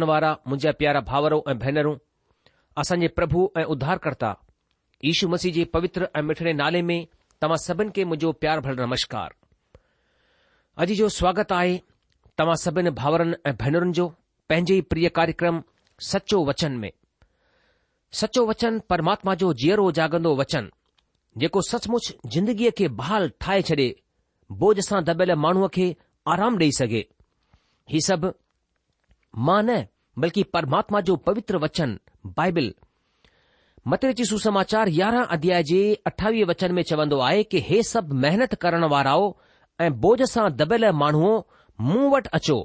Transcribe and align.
मुंहिंजा 0.00 0.72
प्यारा 0.80 1.00
भाउरो 1.10 1.42
ऐं 1.50 1.58
भेनरूं 1.64 1.94
असांजे 2.80 3.08
प्रभु 3.18 3.40
ऐं 3.60 3.64
उद्धारकर््ता 3.72 4.28
ईशू 5.10 5.28
मसीह 5.28 5.52
जे 5.52 5.64
पवित्र 5.74 6.08
ऐं 6.16 6.22
मिठड़े 6.28 6.52
नाले 6.62 6.82
में 6.88 6.98
तव्हां 7.42 7.58
सभिनि 7.66 7.90
खे 7.94 8.04
मुंहिंजो 8.10 8.32
प्यार 8.42 8.60
भर 8.66 8.74
नमस्कार 8.80 9.34
अॼु 10.82 10.94
जो 11.00 11.08
स्वागत 11.18 11.52
आहे 11.58 11.76
तव्हां 12.38 12.56
सभिनि 12.64 12.90
भाउरनि 13.00 13.36
ऐं 13.50 13.54
भेनरुनि 13.62 13.92
जो 13.98 14.06
पंहिंजे 14.48 14.76
ई 14.76 14.80
प्रिय 14.92 15.08
कार्यक्रम 15.18 15.62
सचो 16.10 16.38
वचन 16.48 16.76
में 16.82 16.90
सचो 18.20 18.46
वचन 18.50 18.78
परमात्मा 18.92 19.34
जो 19.42 19.52
जीअरो 19.62 19.90
जागंदो 19.98 20.34
वचन 20.42 20.70
जेको 21.42 21.60
सचमुच 21.72 22.12
ज़िंदगीअ 22.34 22.70
खे 22.78 22.88
बहाल 23.02 23.30
ठाहे 23.42 23.62
छॾे 23.68 23.88
बोझ 24.62 24.78
सां 24.88 25.02
दॿियल 25.10 25.34
माण्हूअ 25.44 25.68
खे 25.76 25.86
आराम 26.32 26.58
ॾेई 26.62 26.70
सघे 26.80 27.02
मां 29.38 29.62
न 29.64 29.84
बल्कि 30.20 30.42
परमात्मा 30.52 31.00
जो 31.00 31.16
पवित्र 31.16 31.58
वचन 31.58 31.98
बाइबिल 32.36 32.74
मते 33.88 34.24
सुसमाचार 34.24 34.88
यारहं 34.92 35.24
अध्याय 35.36 35.62
जे 35.70 35.78
अठावीह 36.06 36.44
वचन 36.48 36.72
में 36.74 36.82
चवंदो 36.88 37.18
आहे 37.28 37.42
कि 37.52 37.60
हे 37.68 37.82
सभु 37.82 38.14
महिनत 38.14 38.54
करण 38.62 38.84
वाराओ 38.90 39.32
ऐं 39.80 39.90
बोझ 40.00 40.22
सां 40.30 40.48
दबियल 40.56 40.84
माण्हूअ 41.02 41.40
मूं 41.84 42.10
वटि 42.10 42.28
अचो 42.34 42.58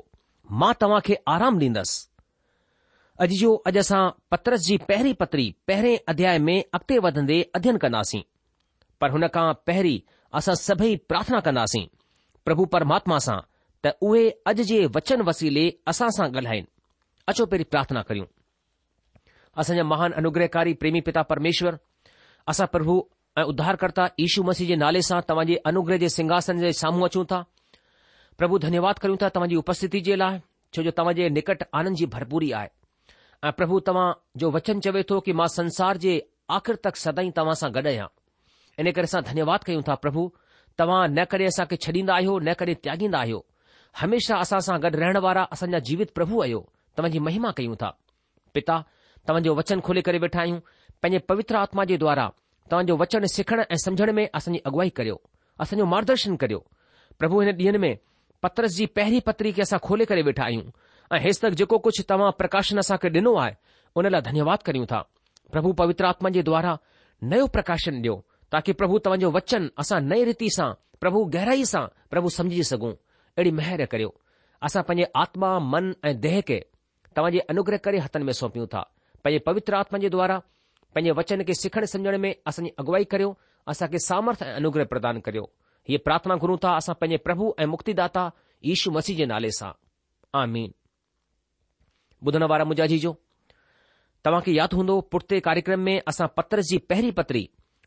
मां 0.62 0.74
तव्हां 0.82 1.00
खे 1.06 1.16
आराम 1.36 1.58
ॾींदसि 1.60 2.06
अॼु 3.26 3.38
जो 3.40 3.54
अॼु 3.72 3.80
असां 3.80 4.04
पत्रस 4.32 4.66
जी 4.68 4.78
पहिरीं 4.90 5.14
पत्री 5.22 5.54
पहिरें 5.68 5.98
अध्याय 6.14 6.40
में 6.48 6.58
अॻिते 6.62 7.00
वधंदे 7.08 7.42
अध्ययन 7.56 7.78
कंदासीं 7.86 8.22
पर 9.02 9.12
हुन 9.12 9.28
खां 9.38 9.52
पहिरीं 9.68 10.00
असां 10.40 10.56
सभई 10.66 10.96
प्रार्थना 11.12 11.40
कंदासीं 11.50 11.86
प्रभु 12.48 12.66
परमात्मा 12.76 13.18
सां 13.30 13.40
उहे 14.08 14.30
अॼु 14.52 14.64
जे 14.70 14.80
वचन 14.96 15.22
वसीले 15.30 15.64
असां 15.92 16.08
सां 16.18 16.28
ॻाल्हाइनि 16.38 16.68
अचो 17.32 17.46
पहिरीं 17.52 17.70
प्रार्थना 17.74 18.02
करियूं 18.10 18.26
असांजा 19.62 19.84
महान 19.92 20.12
अनुग्रहकारी 20.22 20.74
प्रेमी 20.82 21.02
पिता 21.08 21.22
परमेश्वर 21.32 21.78
असां 22.52 22.68
प्रभु 22.76 22.96
ऐं 23.38 23.44
उद्धारकर्ता 23.54 24.06
ईशू 24.26 24.44
मसीह 24.50 24.68
जे 24.72 24.76
नाले 24.84 25.02
सां 25.10 25.20
तव्हांजे 25.30 25.56
अनुग्रह 25.72 25.98
जे 26.04 26.10
सिंघासन 26.18 26.60
जे 26.66 26.72
साम्हूं 26.82 27.06
अचूं 27.10 27.24
था 27.32 27.42
प्रभु 28.38 28.58
धन्यवाद 28.66 29.00
करियूं 29.04 29.18
था 29.22 29.30
तव्हांजी 29.36 29.56
उपस्थिति 29.64 30.00
जे 30.08 30.16
लाइ 30.24 30.40
छो 30.76 30.84
जो 30.88 30.92
तव्हां 31.00 31.14
जे 31.20 31.30
निकट 31.38 31.64
आनंद 31.82 31.96
जी 32.02 32.06
भरपूरी 32.16 32.52
आहे 32.60 32.70
ऐं 33.48 33.52
प्रभु 33.62 33.80
तव्हां 33.88 34.10
जो 34.42 34.52
वचन 34.58 34.80
चवे 34.88 35.04
थो 35.10 35.20
कि 35.28 35.34
मां 35.42 35.48
संसार 35.58 35.98
जे 36.06 36.14
आखिर 36.60 36.76
तक 36.88 36.96
सदाई 37.06 37.32
तव्हां 37.40 37.56
सां 37.62 37.72
गॾु 37.78 37.88
आहियां 37.94 38.08
इन 38.82 38.92
करे 38.98 39.06
असां 39.12 39.22
धन्यवाद 39.32 39.64
कयूं 39.70 39.82
था 39.88 39.96
प्रभु 40.06 40.30
तव्हां 40.80 41.02
न 41.14 41.24
कॾहिं 41.32 41.48
असांखे 41.48 41.76
छॾींदा 41.86 42.16
आहियो 42.16 42.38
न 42.48 42.54
कॾहिं 42.60 42.76
त्यागींदा 42.84 43.20
आहियो 43.20 43.44
हमेशा 44.00 44.36
असां 44.46 44.60
सां 44.66 44.76
गॾु 44.82 44.90
रहण 45.02 45.18
वारा 45.26 45.44
असांजा 45.54 45.80
जीवित 45.88 46.08
प्रभु 46.18 46.42
आहियो 46.42 46.60
तव्हांजी 46.98 47.20
महिमा 47.28 47.52
कयूं 47.58 47.76
था 47.82 47.90
पिता 48.54 48.80
तव्हांजो 49.30 49.54
वचन 49.60 49.80
खोले 49.84 50.02
करे 50.08 50.18
वेठा 50.24 50.40
आहियूं 50.42 50.60
पंहिंजे 51.02 51.20
पवित्र 51.30 51.56
आत्मा 51.62 51.84
जे 51.92 51.98
द्वारा 52.04 52.28
तव्हांजो 52.72 52.96
वचन 53.02 53.24
सिखण 53.36 53.62
ऐं 53.72 53.76
समुझण 53.86 54.10
में 54.18 54.26
असांजी 54.38 54.60
अगुवाई 54.70 54.90
करियो 55.00 55.16
असांजो 55.64 55.86
मार्गदर्शन 55.94 56.36
करियो 56.44 56.60
प्रभु 57.20 57.42
हिन 57.42 57.56
ॾींहनि 57.60 57.78
में 57.86 57.96
पत्रस 58.44 58.72
जी 58.78 58.86
पहिरीं 58.98 59.20
पत्री 59.28 59.52
खे 59.58 59.62
असां 59.62 59.80
खोले 59.88 60.06
करे 60.12 60.22
वेठा 60.30 60.44
आहियूं 60.46 60.70
ऐं 61.16 61.20
हेसि 61.24 61.40
तक 61.46 61.56
जेको 61.62 61.78
कुझु 61.88 62.04
तव्हां 62.10 62.30
प्रकाशन 62.42 62.80
असांखे 62.80 63.10
ॾिनो 63.18 63.34
आहे 63.46 63.54
उन 64.00 64.06
लाइ 64.12 64.22
धन्यवाद 64.30 64.64
करियूं 64.66 64.86
था 64.92 65.02
प्रभु 65.56 65.72
पवित्र 65.82 66.06
आत्मा 66.14 66.30
जे 66.38 66.42
द्वारा 66.52 66.76
प्रकाशन 67.58 68.00
ॾियो 68.04 68.16
ताकी 68.56 68.72
प्रभु 68.82 68.98
तव्हांजो 69.06 69.32
वचन 69.42 69.68
असां 69.84 70.02
नई 70.12 70.24
रीति 70.32 70.50
सां 70.58 70.72
प्रभु 71.04 71.24
गहराई 71.38 71.66
सां 71.74 71.86
प्रभु 72.14 72.30
सघूं 72.74 72.94
अहिड़ी 73.38 73.52
महिर 73.58 73.86
करियो 73.94 74.14
असां 74.68 74.82
पंहिंजे 74.84 75.12
आत्मा 75.24 75.50
मन 75.74 75.94
ऐं 76.10 76.16
देह 76.22 76.40
खे 76.48 76.60
तव्हां 77.18 77.32
जे 77.36 77.40
अनुग्रह 77.54 77.78
करे 77.88 77.98
हथनि 78.06 78.24
में 78.30 78.34
सौंपियूं 78.38 78.68
था 78.74 78.82
पंहिंजे 79.24 79.40
पवित्र 79.50 79.76
आत्मा 79.82 80.00
जे 80.06 80.10
द्वारा 80.16 80.38
पंहिंजे 80.96 81.12
वचन 81.20 81.44
खे 81.50 81.54
सिखण 81.62 81.86
समझण 81.92 82.18
में 82.24 82.30
असांजी 82.52 82.72
अॻुवाई 82.84 83.04
करियो 83.12 83.30
असांखे 83.74 84.00
सामर्थ 84.08 84.44
ऐं 84.48 84.54
अनुग्रह 84.62 84.86
प्रदान 84.94 85.20
करियो 85.28 85.44
हे 85.90 85.98
प्रार्थना 86.08 86.38
करूं 86.46 86.58
था 86.64 86.72
असां 86.82 86.96
पंहिंजे 87.02 87.18
प्रभु 87.28 87.54
ऐं 87.60 87.66
मुक्तिदा 87.76 88.26
यशु 88.72 88.92
मसीह 88.98 89.18
जे 89.22 89.26
नाले 89.34 89.52
सां 89.60 89.72
आजाजी 92.64 93.00
जो 93.08 93.14
तव्हांखे 94.26 94.52
यादि 94.56 94.76
हूंदो 94.80 95.00
पुर्ते 95.14 95.40
कार्यक्रम 95.48 95.80
में 95.90 95.96
असां 96.12 96.28
पत्र 96.40 96.62
जी 96.70 96.78
पहिरीं 96.92 97.12
पत्री 97.22 97.44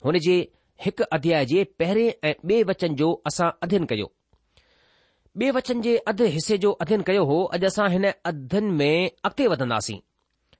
हुन 0.06 0.18
जे 0.26 0.36
हिकु 0.84 1.04
अध्याय 1.18 1.44
जे 1.54 1.64
पहिरें 1.82 2.28
ऐं 2.30 2.34
बे 2.52 2.62
वचन 2.72 2.94
जो 3.02 3.10
असां 3.32 3.50
अध्यन 3.66 3.84
करियो 3.92 4.10
ॿे 5.38 5.50
वचन 5.54 5.80
जे 5.80 5.96
अधु 6.10 6.24
हिसे 6.34 6.56
जो 6.58 6.70
अध्यन 6.82 7.02
कयो 7.08 7.24
हो 7.24 7.34
अॼु 7.54 7.66
असां 7.66 7.88
हिन 7.90 8.04
अधन 8.30 8.64
में 8.78 9.10
अॻिते 9.24 9.46
वधंदासीं 9.48 9.98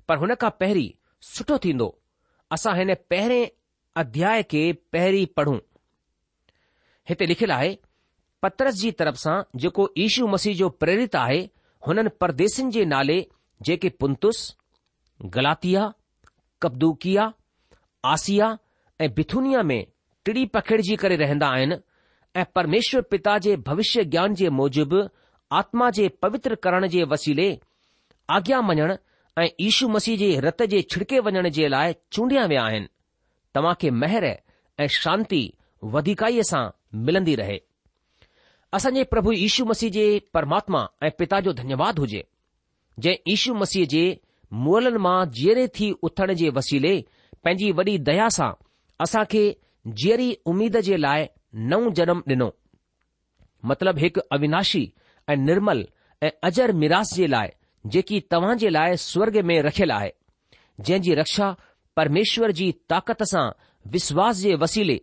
पर 0.08 0.18
हुन 0.18 0.34
खां 0.42 0.50
पहिरीं 0.60 0.88
सुठो 1.30 1.56
थींदो 1.64 1.88
असां 2.56 2.76
हिन 2.78 2.94
पहिरें 3.10 3.48
अध्याय 4.02 4.42
खे 4.52 4.62
पहिरीं 4.92 5.26
पढ़ूं 5.36 5.56
हिते 7.08 7.26
लिखियलु 7.26 7.52
आहे 7.54 7.76
पत्रस 8.42 8.74
जी 8.82 8.90
तरफ़ 9.02 9.16
सां 9.24 9.34
जेको 9.64 9.88
ईशू 10.06 10.26
मसीह 10.36 10.54
जो 10.62 10.68
प्रेरित 10.82 11.16
आहे 11.24 11.40
हुननि 11.86 12.10
परदेसनि 12.20 12.70
जे 12.78 12.84
नाले 12.94 13.20
जेके 13.68 13.88
पुंतुस 14.00 14.44
गलातिया 15.36 15.92
कब्दुकिया 16.62 17.32
आसिया 18.14 18.56
ऐं 19.00 19.12
बिथुनिया 19.14 19.62
में 19.72 19.80
टिड़ी 20.24 20.44
पखिड़िजी 20.56 20.96
करे 21.02 21.16
रहंदा 21.26 21.48
आहिनि 21.58 21.76
ऐं 22.36 22.44
परमेश्वर 22.54 23.00
पिता 23.10 23.36
जे 23.44 23.56
भविष्य 23.66 24.04
ज्ञान 24.04 24.34
जे 24.40 24.48
मूजिबि 24.50 25.02
आत्मा 25.58 25.88
जे 25.90 26.08
पवित्र 26.22 26.54
करण 26.62 26.86
जे 26.88 27.04
वसीले 27.12 27.48
आज्ञा 28.34 28.60
मञण 28.62 28.94
ऐं 29.38 29.48
यशू 29.60 29.88
मसीह 29.88 30.16
जे 30.18 30.30
रत 30.44 30.62
जे 30.74 30.82
छिड़के 30.90 31.18
वञण 31.28 31.48
जे 31.56 31.68
लाइ 31.68 31.94
चूंडिया 32.12 32.44
विया 32.52 32.62
आहिनि 32.64 32.88
तव्हां 33.54 33.74
खे 33.80 33.90
महिर 34.02 34.24
ऐं 34.24 34.86
शांती 35.00 35.42
वधिकाईअ 35.94 36.42
सां 36.50 36.64
मिलंदी 37.08 37.34
रहे 37.40 37.58
असांजे 38.78 39.04
प्रभु 39.12 39.32
यीशू 39.32 39.64
मसीह 39.64 39.90
जे 39.98 40.04
परमात्मा 40.34 40.86
ऐं 41.04 41.10
पिता 41.18 41.40
जो 41.46 41.52
धन्यवाद 41.60 41.98
हुजे 41.98 42.24
जंहिं 42.98 43.32
यशु 43.32 43.54
मसीह 43.62 43.86
जे 43.94 44.02
मुअलनि 44.66 44.98
मां 45.06 45.18
जीअरे 45.38 45.66
थी 45.80 45.90
उथण 46.08 46.32
जे 46.42 46.50
वसीले 46.60 46.94
पंहिंजी 47.44 47.70
वॾी 47.82 47.96
दया 48.12 48.28
सां 48.40 48.52
असां 49.04 49.24
खे 49.34 49.42
जीअ 49.88 50.32
उमीद 50.50 50.76
जे 50.84 50.96
लाइ 50.96 51.26
नओ 51.70 51.90
जनम 51.98 52.22
ॾिनो 52.28 52.52
मतिलब 53.66 53.98
हिकु 53.98 54.20
अविनाशी 54.32 54.92
ऐं 55.30 55.36
निर्मल 55.44 55.86
ऐं 56.22 56.30
अजर 56.48 56.72
मिरास 56.82 57.12
जे 57.14 57.26
लाइ 57.26 57.48
जेकी 57.94 58.20
तव्हां 58.30 58.56
जे 58.58 58.68
लाइ 58.70 58.96
स्वर्ग 59.04 59.36
में 59.50 59.60
रखियलु 59.62 59.94
आहे 59.94 60.12
जंहिं 60.80 61.00
जी 61.02 61.14
रक्षा 61.14 61.54
परमेश्वर 61.96 62.50
जी 62.58 62.70
ताक़त 62.88 63.22
सां 63.30 63.48
विश्वास 63.92 64.36
जे 64.36 64.54
वसीले 64.64 65.00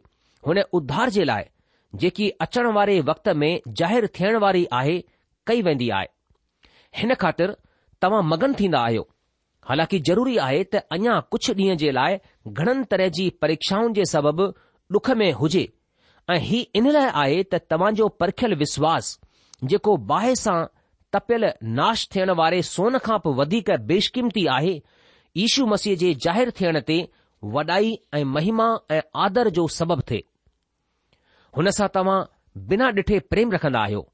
हुन 0.48 0.62
उद्धार 0.80 1.10
जे 1.18 1.24
लाइ 1.24 1.44
जेकी 2.02 2.30
अचण 2.42 2.72
वारे 2.74 3.00
वक़्त 3.10 3.30
में 3.42 3.60
ज़ाहिरु 3.80 4.08
थियण 4.20 4.38
वारी 4.46 4.66
आहे 4.80 4.98
कई 5.48 5.62
वेंदी 5.68 5.90
आहे 5.98 6.08
हिन 6.98 7.14
ख़ातिर 7.24 7.56
तव्हां 8.02 8.24
मगन 8.30 8.54
थींदा 8.60 8.80
आहियो 8.86 9.08
हालांकि 9.70 10.00
ज़रूरी 10.10 10.38
आहे 10.48 10.64
त 10.74 10.82
अञा 10.98 11.20
कुझु 11.32 11.54
ॾींहं 11.54 11.78
जे 11.84 11.92
लाइ 11.98 12.18
घणनि 12.48 12.84
तरह 12.92 13.08
जी 13.20 13.30
परीक्षाउनि 13.42 13.94
जे 13.94 14.06
सबबि 14.12 14.48
डुख 14.92 15.10
में 15.20 15.32
हुजे 15.40 15.68
ऐं 16.30 16.38
ही 16.40 16.60
इन 16.76 16.90
लाइ 16.92 17.10
आहे 17.22 17.44
त 17.44 17.56
तव्हां 17.70 17.94
जो 17.96 18.08
परखियलु 18.22 18.56
विश्वास 18.56 19.10
जेको 19.72 19.96
बाहि 20.12 20.36
सां 20.36 20.58
तपियल 21.14 21.46
नाश 21.80 22.08
थियण 22.16 22.32
वारे 22.40 22.62
सोन 22.70 22.98
खां 23.08 23.18
पोइ 23.26 23.34
वधीक 23.38 23.70
बेशकीमती 23.92 24.46
आहे 24.56 24.80
ईशू 25.44 25.66
मसीह 25.74 25.96
जे 26.04 26.14
ज़ाहिरु 26.26 26.52
थियण 26.60 26.80
ते 26.92 26.98
वॾाई 27.56 27.98
ऐं 28.20 28.24
महिमा 28.36 28.68
ऐं 28.92 29.02
आदर 29.26 29.50
जो 29.60 29.68
सबबु 29.80 30.02
थिए 30.12 30.24
हुन 31.58 31.70
सां 31.80 31.88
तव्हां 31.98 32.20
बिना 32.72 32.88
ॾिठे 33.00 33.20
प्रेम 33.34 33.52
रखंदा 33.58 33.82
आहियो 33.88 34.06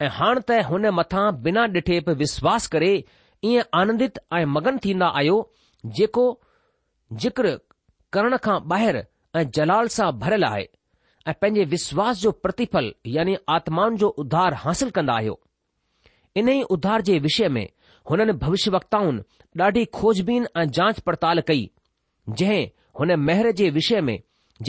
ऐं 0.00 0.08
हाणे 0.18 0.42
त 0.50 0.60
हुन 0.70 0.86
मथां 1.00 1.24
बिना 1.48 1.66
ॾिठे 1.78 2.00
बि 2.08 2.14
विश्वास 2.24 2.66
करे 2.76 2.92
ईअं 3.52 3.78
आनंदित 3.80 4.18
ऐं 4.40 4.44
मगन 4.56 4.78
थींदा 4.86 5.06
आहियो 5.22 5.40
जेको 6.00 6.26
जिक्र 7.26 7.56
करण 8.12 8.36
खां 8.48 8.58
ॿाहिरि 8.76 9.02
ऐं 9.36 9.42
जलाल 9.56 9.88
सां 9.94 10.10
भरियलु 10.18 10.46
आहे 10.46 10.68
ऐं 11.28 11.32
पंहिंजे 11.40 11.64
विश्वास 11.74 12.20
जो 12.20 12.30
प्रतिफल 12.44 12.92
यानी 13.16 13.36
आत्माउनि 13.56 13.96
जो 13.98 14.08
उधार 14.22 14.54
हासिल 14.64 14.90
कंदा 14.96 15.14
आहियो 15.16 15.38
इन 16.36 16.48
ई 16.48 16.62
उधार 16.76 17.02
जे 17.08 17.18
विषय 17.26 17.48
में 17.56 17.66
हुननि 18.10 18.32
भविष्य 18.44 18.70
वक्ताउनि 18.70 19.22
ॾाढी 19.62 19.84
खोजबीन 20.00 20.46
ऐं 20.56 20.68
जांच 20.78 20.98
पड़ताल 21.08 21.40
कई 21.48 21.68
जंहिं 22.40 22.66
हुन 22.98 23.14
मेहर 23.20 23.50
जे 23.60 23.68
विषय 23.78 24.00
में 24.08 24.18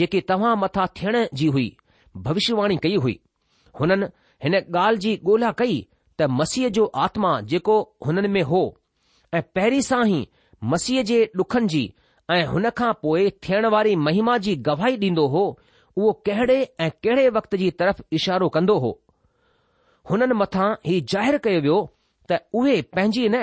जेकी 0.00 0.20
तव्हां 0.28 0.54
मथां 0.58 0.86
थियण 1.00 1.26
जी 1.40 1.46
हुई 1.56 1.68
भविष्यवाणी 2.26 2.76
कई 2.82 2.96
हुई 3.04 3.18
हुननि 3.80 4.06
हिन 4.44 4.54
ॻाल्हि 4.58 5.00
जी 5.00 5.16
ॻोल्हा 5.26 5.50
कई 5.58 5.86
त 6.20 6.26
मसीह 6.40 6.68
जो 6.78 6.84
आत्मा 7.06 7.40
जेको 7.54 7.80
हुननि 8.06 8.28
में 8.36 8.42
हो 8.52 8.62
ऐं 9.34 9.42
पहिरीं 9.54 9.80
सां 9.90 10.06
ई 10.08 10.26
मसीह 10.74 11.02
जे 11.12 11.20
डुखनि 11.36 11.66
जी 11.74 11.84
ऐं 12.32 12.44
हुन 12.52 12.68
खां 12.78 12.92
पोइ 13.04 13.28
थियण 13.46 13.66
वारी 13.74 13.94
महिमा 14.08 14.36
जी 14.44 14.54
गवाही 14.68 14.96
ॾींदो 15.04 15.26
हो 15.34 15.42
उहो 15.96 16.12
कहिड़े 16.26 16.56
ऐं 16.84 16.90
कहिड़े 17.04 17.28
वक़्त 17.36 17.54
जी 17.62 17.70
तरफ़ 17.82 18.00
इशारो 18.18 18.48
कंदो 18.56 18.76
हो 18.84 18.90
हुननि 20.10 20.34
मथां 20.42 20.68
ही 20.90 21.00
ज़ाहिरु 21.14 21.38
कयो 21.46 21.60
वियो 21.66 21.78
त 22.32 22.38
उहे 22.60 22.76
पंहिंजी 22.98 23.28
न 23.34 23.42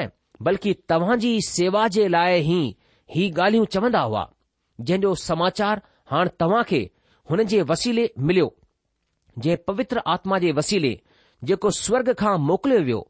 बल्कि 0.49 0.73
तव्हां 0.93 1.17
जी 1.25 1.31
सेवा 1.49 1.87
जे 1.97 2.07
लाइ 2.15 2.39
ई 2.55 2.59
ही 3.15 3.27
ॻाल्हियूं 3.35 3.65
चवंदा 3.75 4.01
हुआ 4.09 4.23
जंहिंजो 4.89 5.13
समाचार 5.27 5.81
हाणे 6.13 6.33
तव्हां 6.43 6.63
खे 6.71 6.81
हुन 7.31 7.43
जे 7.53 7.61
वसीले 7.73 8.09
मिलियो 8.31 8.49
जे 9.45 9.55
पवित्र 9.69 10.01
आत्मा 10.15 10.39
जे 10.45 10.51
वसीले 10.61 10.93
जेको 11.49 11.69
स्वर्ग 11.83 12.13
खां 12.23 12.37
मोकिलियो 12.49 12.83
वियो 12.89 13.01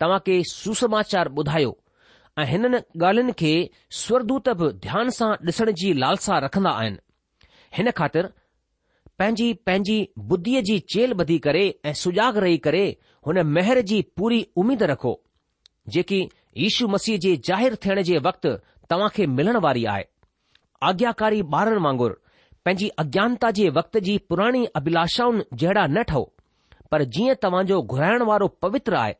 तव्हां 0.00 0.18
खे 0.30 0.42
सुसमाचार 0.54 1.32
ॿुधायो 1.42 1.72
ऐं 2.38 2.44
हिननि 2.46 2.78
ॻाल्हियुनि 3.06 3.32
खे 3.40 3.52
स्वरदूत 4.00 4.48
बि 4.58 4.66
ध्यान 4.86 5.08
सां 5.16 5.30
ॾिसण 5.46 5.70
जी 5.80 5.92
लालसा 6.02 6.36
रखंदा 6.44 6.70
आहिनि 6.80 6.98
हिन 7.76 7.90
ख़ातिर 8.00 8.26
पंहिंजी 9.18 9.46
पंहिंजी 9.66 9.96
बुद्धीअ 10.32 10.60
जी 10.68 10.78
चेल 10.94 11.12
ॿधी 11.24 11.38
करे 11.46 11.62
ऐं 11.90 11.92
सुजाॻ 12.02 12.32
रही 12.44 12.58
करे 12.66 12.84
हुन 13.26 13.42
मेहर 13.56 13.80
जी 13.92 14.00
पूरी 14.20 14.38
उमीद 14.64 14.82
रखो 14.90 15.12
जेकी 15.96 16.20
यीशू 16.64 16.88
मसीह 16.94 17.18
जे 17.26 17.36
ज़ाहिर 17.48 17.74
थियण 17.86 18.02
जे 18.10 18.18
वक़्तु 18.28 18.52
तव्हां 18.90 19.08
खे 19.18 19.26
मिलण 19.38 19.56
वारी 19.66 19.84
आहे 19.94 20.04
आज्ञाकारी 20.92 21.42
ॿारनि 21.62 21.80
वांगुरु 21.88 22.14
पंहिंजी 22.64 22.88
अज्ञानता 23.04 23.50
जे 23.60 23.68
वक़्त 23.80 23.98
जी 24.10 24.16
पुराणी 24.28 24.64
अभिलाषाउनि 24.80 25.44
जहिड़ा 25.62 25.86
न 25.98 26.02
ठहो 26.12 26.24
पर 26.92 27.04
जीअं 27.16 27.34
तव्हांजो 27.46 27.82
घुराइण 27.82 28.22
वारो 28.32 28.48
पवित्र 28.64 28.94
आहे 29.04 29.14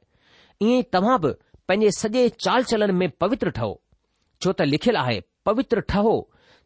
ईअं 0.70 0.82
तव्हां 0.92 1.18
बि 1.24 1.32
पंहिंजे 1.68 1.90
सॼे 1.94 2.28
चाल 2.44 2.64
चलन 2.68 2.94
में 2.98 3.08
पवित्र 3.22 3.50
ठहो 3.56 3.72
छो 4.42 4.52
त 4.52 4.62
लिखियलु 4.72 4.98
आहे 4.98 5.20
पवित्र 5.48 5.80
ठहो 5.92 6.14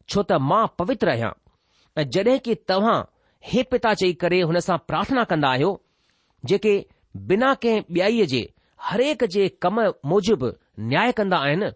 छो 0.09 0.23
त 0.27 0.33
मां 0.51 0.65
पवित्र 0.83 1.11
आहियां 1.15 1.31
ऐं 2.03 2.09
जॾहिं 2.17 2.39
कि 2.49 2.55
तव्हां 2.73 2.99
हे 3.53 3.63
पिता 3.73 3.95
चई 4.03 4.13
करे 4.23 4.41
हुन 4.51 4.59
सां 4.67 4.77
प्रार्थना 4.91 5.25
कन्दा 5.33 5.49
आहियो 5.57 5.71
जेके 6.53 6.75
बिना 7.33 7.53
कंहिं 7.65 7.83
ॿियाई 7.97 8.25
जे 8.35 8.43
हरेक 8.91 9.25
जे 9.37 9.49
कम 9.67 9.81
मूजिबि 10.13 10.51
न्याय 10.93 11.13
कंदा 11.21 11.39
आहिनि 11.49 11.71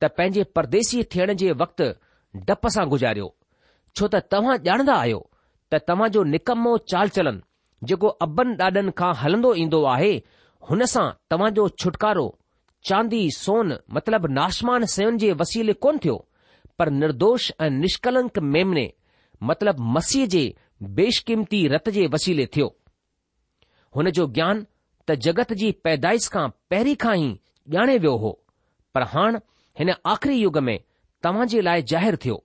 त 0.00 0.10
पंहिंजे 0.16 0.44
परदेसी 0.58 1.02
थियण 1.14 1.32
जे 1.44 1.52
वक़्तु 1.62 1.88
डप 2.50 2.66
सां 2.78 2.86
गुजारियो 2.96 3.28
छो 3.96 4.08
त 4.14 4.22
तव्हां 4.34 4.56
ॼाणंदा 4.70 4.96
आहियो 5.04 5.20
त 5.72 5.80
तव्हां 5.92 6.08
जो 6.18 6.22
निकम्मो 6.34 6.74
चाल 6.94 7.14
चलन 7.20 7.38
जेको 7.92 8.08
अॿनि 8.28 8.58
ॾाॾनि 8.70 8.90
खां 9.02 9.12
हलंदो 9.22 9.54
ईंदो 9.66 9.80
आहे 9.94 10.10
हुन 10.72 10.84
सां 10.94 11.06
छुटकारो 11.30 12.26
चांदी 12.88 13.20
सोन 13.34 13.72
मतिलब 13.94 14.26
नाशमान 14.32 14.84
सयुनि 14.90 15.18
जे 15.18 15.30
वसीले 15.40 15.72
कोन 15.84 15.98
थियो 16.04 16.14
पर 16.78 16.90
निर्दोष 16.90 17.50
ऐं 17.60 17.68
निष्कलंक 17.78 18.38
मेमने 18.56 18.84
मतिलब 19.48 19.78
मसीह 19.96 20.26
जे 20.34 20.42
बेशकीमती 20.98 21.66
रत 21.68 21.88
जे 21.96 22.06
वसीले 22.12 22.46
थियो 22.56 22.66
हुन 23.96 24.10
जो 24.18 24.26
ज्ञान 24.36 24.64
त 25.08 25.14
जगत 25.26 25.52
जी 25.62 25.70
पैदाइश 25.86 26.28
खां 26.36 26.48
पहिरीं 26.70 26.94
खां 27.04 27.14
ई 27.18 27.26
ॼाणे 27.76 27.96
वियो 28.04 28.14
हो 28.24 28.30
पर 28.94 29.02
हाणे 29.14 29.38
हिन 29.78 29.90
आख़िरी 30.12 30.36
युग 30.42 30.58
में 30.68 30.78
तव्हां 31.26 31.46
जे 31.54 31.60
लाइ 31.68 31.82
ज़ाहिरु 31.92 32.16
थियो 32.24 32.36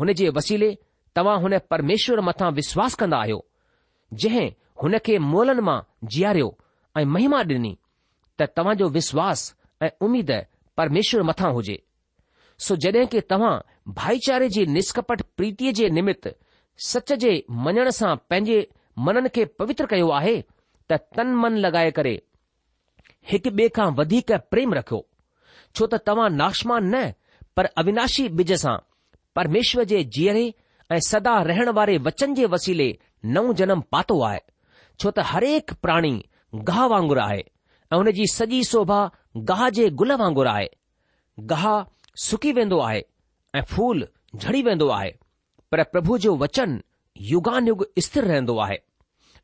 हुन 0.00 0.12
जे 0.20 0.28
वसीले 0.38 0.70
तव्हां 1.16 1.38
हुन 1.44 1.58
परमेश्वर 1.74 2.20
मथां 2.30 2.50
विश्वास 2.60 2.94
कंदा 3.02 3.18
आहियो 3.26 3.44
जंहिं 4.24 4.50
हुन 4.82 4.96
खे 5.10 5.18
मोलनि 5.34 5.62
मां 5.70 5.78
जीआरियो 6.16 6.48
ऐं 6.96 7.04
महिमा 7.16 7.42
ॾिनी 7.52 7.76
त 8.38 8.48
तव्हांजो 8.56 8.88
विश्वासु 8.98 9.54
उमीद 10.06 10.30
परमेश्वर 10.76 11.22
मथां 11.28 11.52
हुजे 11.54 11.82
सो 12.66 12.76
जॾहिं 12.84 13.06
की 13.12 13.20
तव्हां 13.30 13.58
भाईचारे 13.94 14.48
जी 14.56 14.64
निष्कपट 14.76 15.22
प्रीतीअ 15.36 15.72
जे 15.80 15.88
निमित 15.98 16.28
सच 16.86 17.12
जे 17.24 17.32
मञण 17.64 17.90
सां 17.98 18.14
पंहिंजे 18.30 18.66
मननि 19.06 19.28
खे 19.34 19.44
पवित्र 19.58 19.86
कयो 19.90 20.08
आहे 20.20 20.36
त 20.90 20.96
तन 21.16 21.32
मन 21.42 21.54
लॻाए 21.64 21.90
करे 21.98 22.14
हिकु 23.30 23.50
ॿिए 23.58 23.68
खां 23.78 23.88
वधीक 24.00 24.32
प्रेम 24.52 24.74
रखियो 24.78 25.04
छो 25.76 25.86
त 25.94 26.00
तव्हां 26.06 26.30
नाशमान 26.42 26.94
न 26.94 27.02
पर 27.56 27.64
अविनाशी 27.82 28.28
बिज 28.40 28.52
सां 28.64 28.76
परमेश्वर 29.36 29.84
जे 29.92 30.02
जीअरे 30.16 30.44
ऐं 30.92 30.98
सदा 31.08 31.40
रहण 31.50 31.68
वारे 31.78 31.96
वचन 32.08 32.34
जे 32.34 32.46
वसीले 32.54 32.88
नओ 33.36 33.52
जनम 33.60 33.80
पातो 33.94 34.20
आहे 34.30 34.40
छो 35.02 35.10
त 35.18 35.26
हरेक 35.32 35.72
प्राणी 35.82 36.14
गाह 36.68 36.86
वांगुरु 36.92 37.20
आहे 37.20 37.40
ऐं 37.40 37.96
हुन 37.96 38.10
जी 38.18 38.26
सॼी 38.32 38.62
शोभा 38.70 38.98
गाह 39.36 39.68
जे 39.76 39.88
गुल 40.00 40.12
वांगुरु 40.16 40.48
आहे 40.50 40.66
गाह 41.52 41.64
सुकी 42.24 42.52
वेंदो 42.56 42.78
आहे 42.80 43.00
ऐं 43.58 43.62
फूल 43.70 44.06
झड़ी 44.36 44.60
वेंदो 44.62 44.88
आहे 44.96 45.10
पर 45.72 45.82
प्रभु 45.92 46.18
जो 46.24 46.34
वचन 46.42 46.80
युगानयुग 47.30 47.84
स्थिर 48.04 48.24
रहंदो 48.24 48.58
आहे 48.64 48.76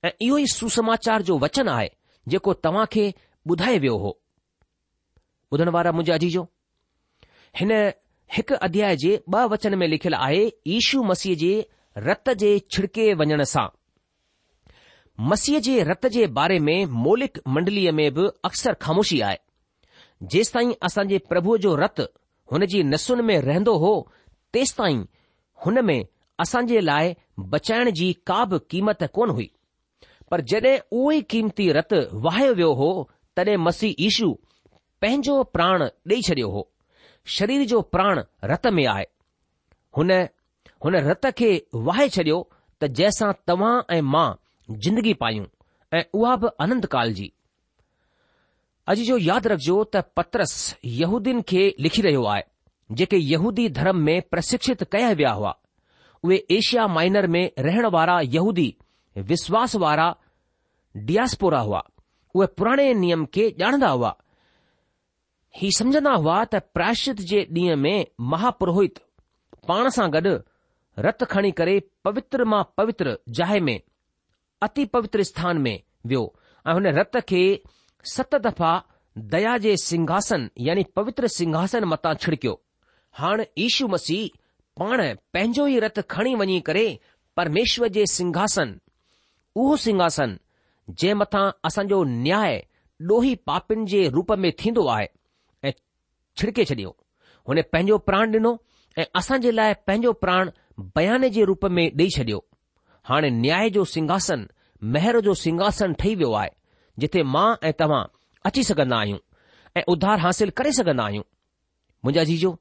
ऐं 0.04 0.10
इहो 0.26 0.38
ई 0.38 0.46
सुसमाचार 0.52 1.22
जो 1.30 1.38
वचन 1.44 1.68
आहे 1.68 1.88
जेको 2.34 2.52
तव्हां 2.66 2.86
खे 2.92 3.12
ॿुधाए 3.50 3.76
वियो 3.82 3.96
हो 4.04 4.10
ॿुधण 5.52 5.68
वारा 5.76 5.92
मुंहिंजाजी 5.92 6.28
जो 6.36 6.46
हिन 7.60 7.70
हिक 8.36 8.52
अध्याय 8.62 8.96
जे 9.04 9.16
ॿ 9.34 9.44
वचन 9.52 9.74
में 9.82 9.86
लिखियलु 9.88 10.16
आहे 10.26 10.44
ईशू 10.78 11.02
मसीह 11.10 11.34
जे 11.42 11.52
रत 12.08 12.30
जे 12.42 12.58
छिड़िक 12.70 12.98
वञण 13.20 13.42
सां 13.54 13.66
मसीह 15.30 15.58
जे 15.68 15.82
रत 15.90 16.06
जे 16.18 16.26
बारे 16.40 16.58
में 16.68 16.84
मोलिक 17.06 17.38
मंडलीअ 17.56 17.92
में 18.02 18.06
बि 18.14 18.26
अक्सर 18.50 18.74
ख़ामोशी 18.82 19.20
आहे 19.30 19.38
जेसि 20.30 20.50
ताईं 20.54 20.72
असांजे 20.86 21.18
प्रभुअ 21.28 21.56
जो 21.60 21.76
रतु 21.76 22.02
हुन 22.52 22.64
जी 22.70 22.82
नसुनि 22.82 23.22
में 23.22 23.40
रहंदो 23.42 23.74
हो 23.84 23.92
तेसि 24.54 24.74
ताईं 24.78 25.02
हुन 25.64 25.80
में 25.86 26.02
असां 26.40 26.64
जे 26.66 26.80
लाइ 26.80 27.12
बचाइण 27.52 27.90
जी 27.98 28.12
का 28.26 28.44
बि 28.50 28.58
क़ीमत 28.70 29.04
कोन 29.16 29.30
हुई 29.38 29.50
पर 30.30 30.40
जड॒हिं 30.50 30.76
उहो 30.96 31.10
ई 31.12 31.20
क़ीमती 31.30 31.70
रत 31.78 31.92
वाहियो 32.26 32.54
वियो 32.54 32.72
हो 32.80 32.90
तॾहिं 33.36 34.34
पंहिंजो 35.02 35.42
प्राण 35.56 35.84
डेई 36.08 36.22
छडि॒यो 36.28 36.48
हो 36.54 36.62
शरीर 37.36 37.64
जो 37.66 37.80
प्राण 37.94 38.20
रत 38.50 38.66
में 38.76 38.86
आहे 38.86 39.04
हुन 39.96 40.10
रत 41.08 41.26
खे 41.38 41.50
वाहि 41.88 42.08
छडि॒यो 42.08 42.36
त 42.82 42.90
जंहिंसां 42.98 43.32
तव्हां 43.48 43.74
ऐं 43.96 44.00
मां 44.14 44.28
जिंदगी 44.84 45.14
पायूं 45.24 45.46
ऐं 45.98 46.02
उहा 46.18 46.34
बि 46.42 46.48
अनंतकाल 46.66 47.12
जी 47.20 47.30
अॼु 48.88 49.04
जो 49.08 49.16
यादि 49.22 49.48
रखजो 49.48 49.82
त 49.84 49.96
पत्रस 50.16 50.52
यहूदीन 50.98 51.40
खे 51.50 51.62
लिखी 51.86 52.02
रहियो 52.06 52.24
आहे 52.34 52.42
जेके 53.00 53.16
यहूदी 53.16 53.68
धरम 53.78 53.96
में 54.06 54.20
प्रशिक्षित 54.34 54.82
कया 54.94 55.10
विया 55.20 55.30
हुआ 55.40 55.54
उहे 56.24 56.36
एशिया 56.58 56.86
माइनर 56.94 57.26
में 57.34 57.42
रहण 57.66 57.86
वारा 57.96 58.18
यहूदी 58.36 58.74
विश्वास 59.32 59.74
वारा 59.84 60.08
डियासपोरा 61.10 61.58
हुआ 61.68 61.82
उहे 62.36 62.46
पुराणे 62.58 62.92
नियम 63.04 63.24
खे 63.34 63.48
ॼाणंदा 63.60 63.88
हुआ 63.98 64.14
ही 65.60 65.70
समझंदा 65.78 66.12
हुआ 66.24 66.42
त 66.54 66.62
प्रायशित 66.78 67.20
जे 67.32 67.42
ॾींहं 67.56 67.76
में 67.84 67.96
महापुरोहित 68.34 68.98
पाण 69.68 69.88
सां 69.96 70.08
गॾु 70.16 70.34
रत 71.06 71.22
खणी 71.32 71.50
करे 71.60 71.78
पवित्र 72.04 72.44
मां 72.52 72.62
पवित्र 72.80 73.16
जाइ 73.40 73.60
में 73.68 73.78
अति 74.66 74.84
पवित्र 74.96 75.22
स्थान 75.32 75.58
में 75.66 75.76
वियो 76.06 76.22
ऐं 76.68 76.72
हुन 76.78 76.86
रत 76.98 77.16
खे 77.28 77.42
सत 78.12 78.34
दफ़ा 78.44 78.80
दया 79.32 79.56
जे 79.58 79.76
सिंहासन 79.82 80.48
यानी 80.66 80.84
पवित्र 80.96 81.26
सिंहासन 81.28 81.84
मथां 81.88 82.14
छिड़कियो 82.22 82.60
हाणे 83.18 83.46
ईशू 83.64 83.86
मसीह 83.94 84.28
पाण 84.80 85.00
पंहिंजो 85.34 85.66
ई 85.66 85.78
रथ 85.84 86.00
खणी 86.10 86.34
वञी 86.40 86.60
करे 86.68 86.84
परमेश्वर 87.36 87.88
जे 87.96 88.04
सिंहासन 88.12 88.76
उहो 89.56 89.76
सिंहासन 89.84 90.36
जे 91.02 91.14
मथां 91.22 91.48
असांजो 91.68 92.02
न्याय 92.12 92.60
ॾोही 93.10 93.34
पापिन 93.46 93.84
जे 93.92 94.08
रूप 94.14 94.32
में 94.42 94.50
थींदो 94.64 94.84
आहे 94.96 95.06
ऐं 95.64 95.70
छिड़के 96.40 96.64
छॾियो 96.70 96.94
हुन 97.48 97.60
पंहिंजो 97.72 97.96
प्राण 98.08 98.32
ॾिनो 98.32 98.56
ऐं 98.98 99.04
असां 99.20 99.38
जे 99.40 99.50
लाइ 99.54 99.72
पंहिंजो 99.86 100.12
प्राण 100.24 100.50
बयान 100.96 101.28
जे 101.36 101.44
रूप 101.50 101.64
में 101.76 101.84
ॾेई 101.98 102.08
छॾियो 102.16 102.44
हाणे 103.10 103.30
न्याय 103.44 103.70
जो 103.76 103.84
सिंघासन 103.94 104.46
महर 104.94 105.20
जो 105.28 105.34
सिंघासन 105.44 105.92
ठही 106.00 106.14
वियो 106.14 106.32
आहे 106.42 106.58
जिथे 107.02 107.22
मां 107.34 107.48
ऐं 107.68 107.72
तव्हां 107.82 108.02
अची 108.48 108.62
सघंदा 108.70 108.96
आहियूं 108.98 109.18
ऐं 109.76 109.82
उधार 109.92 110.18
हासिल 110.26 110.50
करे 110.58 110.72
सघंदा 110.78 111.04
आहियूं 111.04 111.22
मुंहिंजा 112.04 112.24
जीजो 112.30 112.52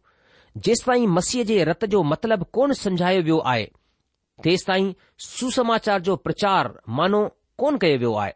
जेसि 0.65 0.83
ताईं 0.87 1.07
मसीह 1.17 1.43
जे 1.49 1.57
रत 1.71 1.85
जो 1.93 2.01
मतिलबु 2.11 2.45
कोन 2.55 2.73
सम्झायो 2.83 3.21
वियो 3.27 3.39
आहे 3.53 3.65
तेसि 4.45 4.65
ताईं 4.69 4.87
सुसमाचार 5.29 5.99
जो 6.07 6.15
प्रचार 6.25 6.71
मानो 6.97 7.21
कोन 7.61 7.77
कयो 7.83 7.97
वियो 8.03 8.13
आहे 8.23 8.33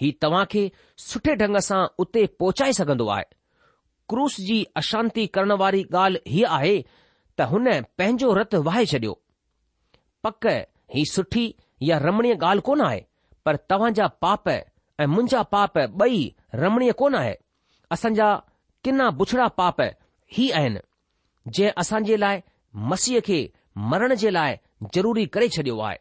ही 0.00 0.10
तव्हां 0.22 0.44
खे 0.52 0.62
सुठे 1.08 1.34
ढंग 1.40 1.56
सां 1.68 1.82
उते 2.04 2.24
पहुचाए 2.40 2.72
सघंदो 2.80 3.06
आहे 3.16 3.24
क्रूस 4.12 4.36
जी 4.48 4.58
अशांति 4.80 5.26
करण 5.34 5.52
वारी 5.62 5.82
ॻाल्हि 5.92 6.32
हीअ 6.34 6.48
आहे 6.56 6.76
त 7.38 7.42
हुन 7.52 7.68
पंहिंजो 7.98 8.34
रत 8.40 8.54
वाहे 8.68 8.84
छडि॒यो 8.92 9.14
पक 10.26 10.46
ही 10.96 11.04
सुठी 11.14 11.46
या 11.90 11.98
रमणीय 12.06 12.34
ॻाल्हि 12.42 12.64
कोन 12.70 12.80
आहे 12.88 13.00
पर 13.46 13.56
तव्हां 13.70 13.92
जा 14.00 14.06
पाप 14.24 14.48
અમંજા 15.02 15.44
પાપ 15.54 15.74
હે 15.82 15.86
બઈ 16.00 16.22
રમણી 16.60 16.94
કોના 17.00 17.24
હે 17.28 17.34
અસંજા 17.96 18.32
કીના 18.86 19.10
બછડા 19.20 19.50
પાપ 19.60 19.78
હે 19.84 19.88
હી 20.36 20.50
એન 20.62 20.74
જે 21.58 21.66
અસંજે 21.84 22.16
લાય 22.24 22.42
મસીહ 22.92 23.22
કે 23.28 23.38
મરણ 23.90 24.16
જે 24.22 24.30
લાય 24.36 24.56
જરૂરી 24.96 25.28
કરે 25.34 25.46
છડ્યો 25.54 25.84
આય 25.86 25.98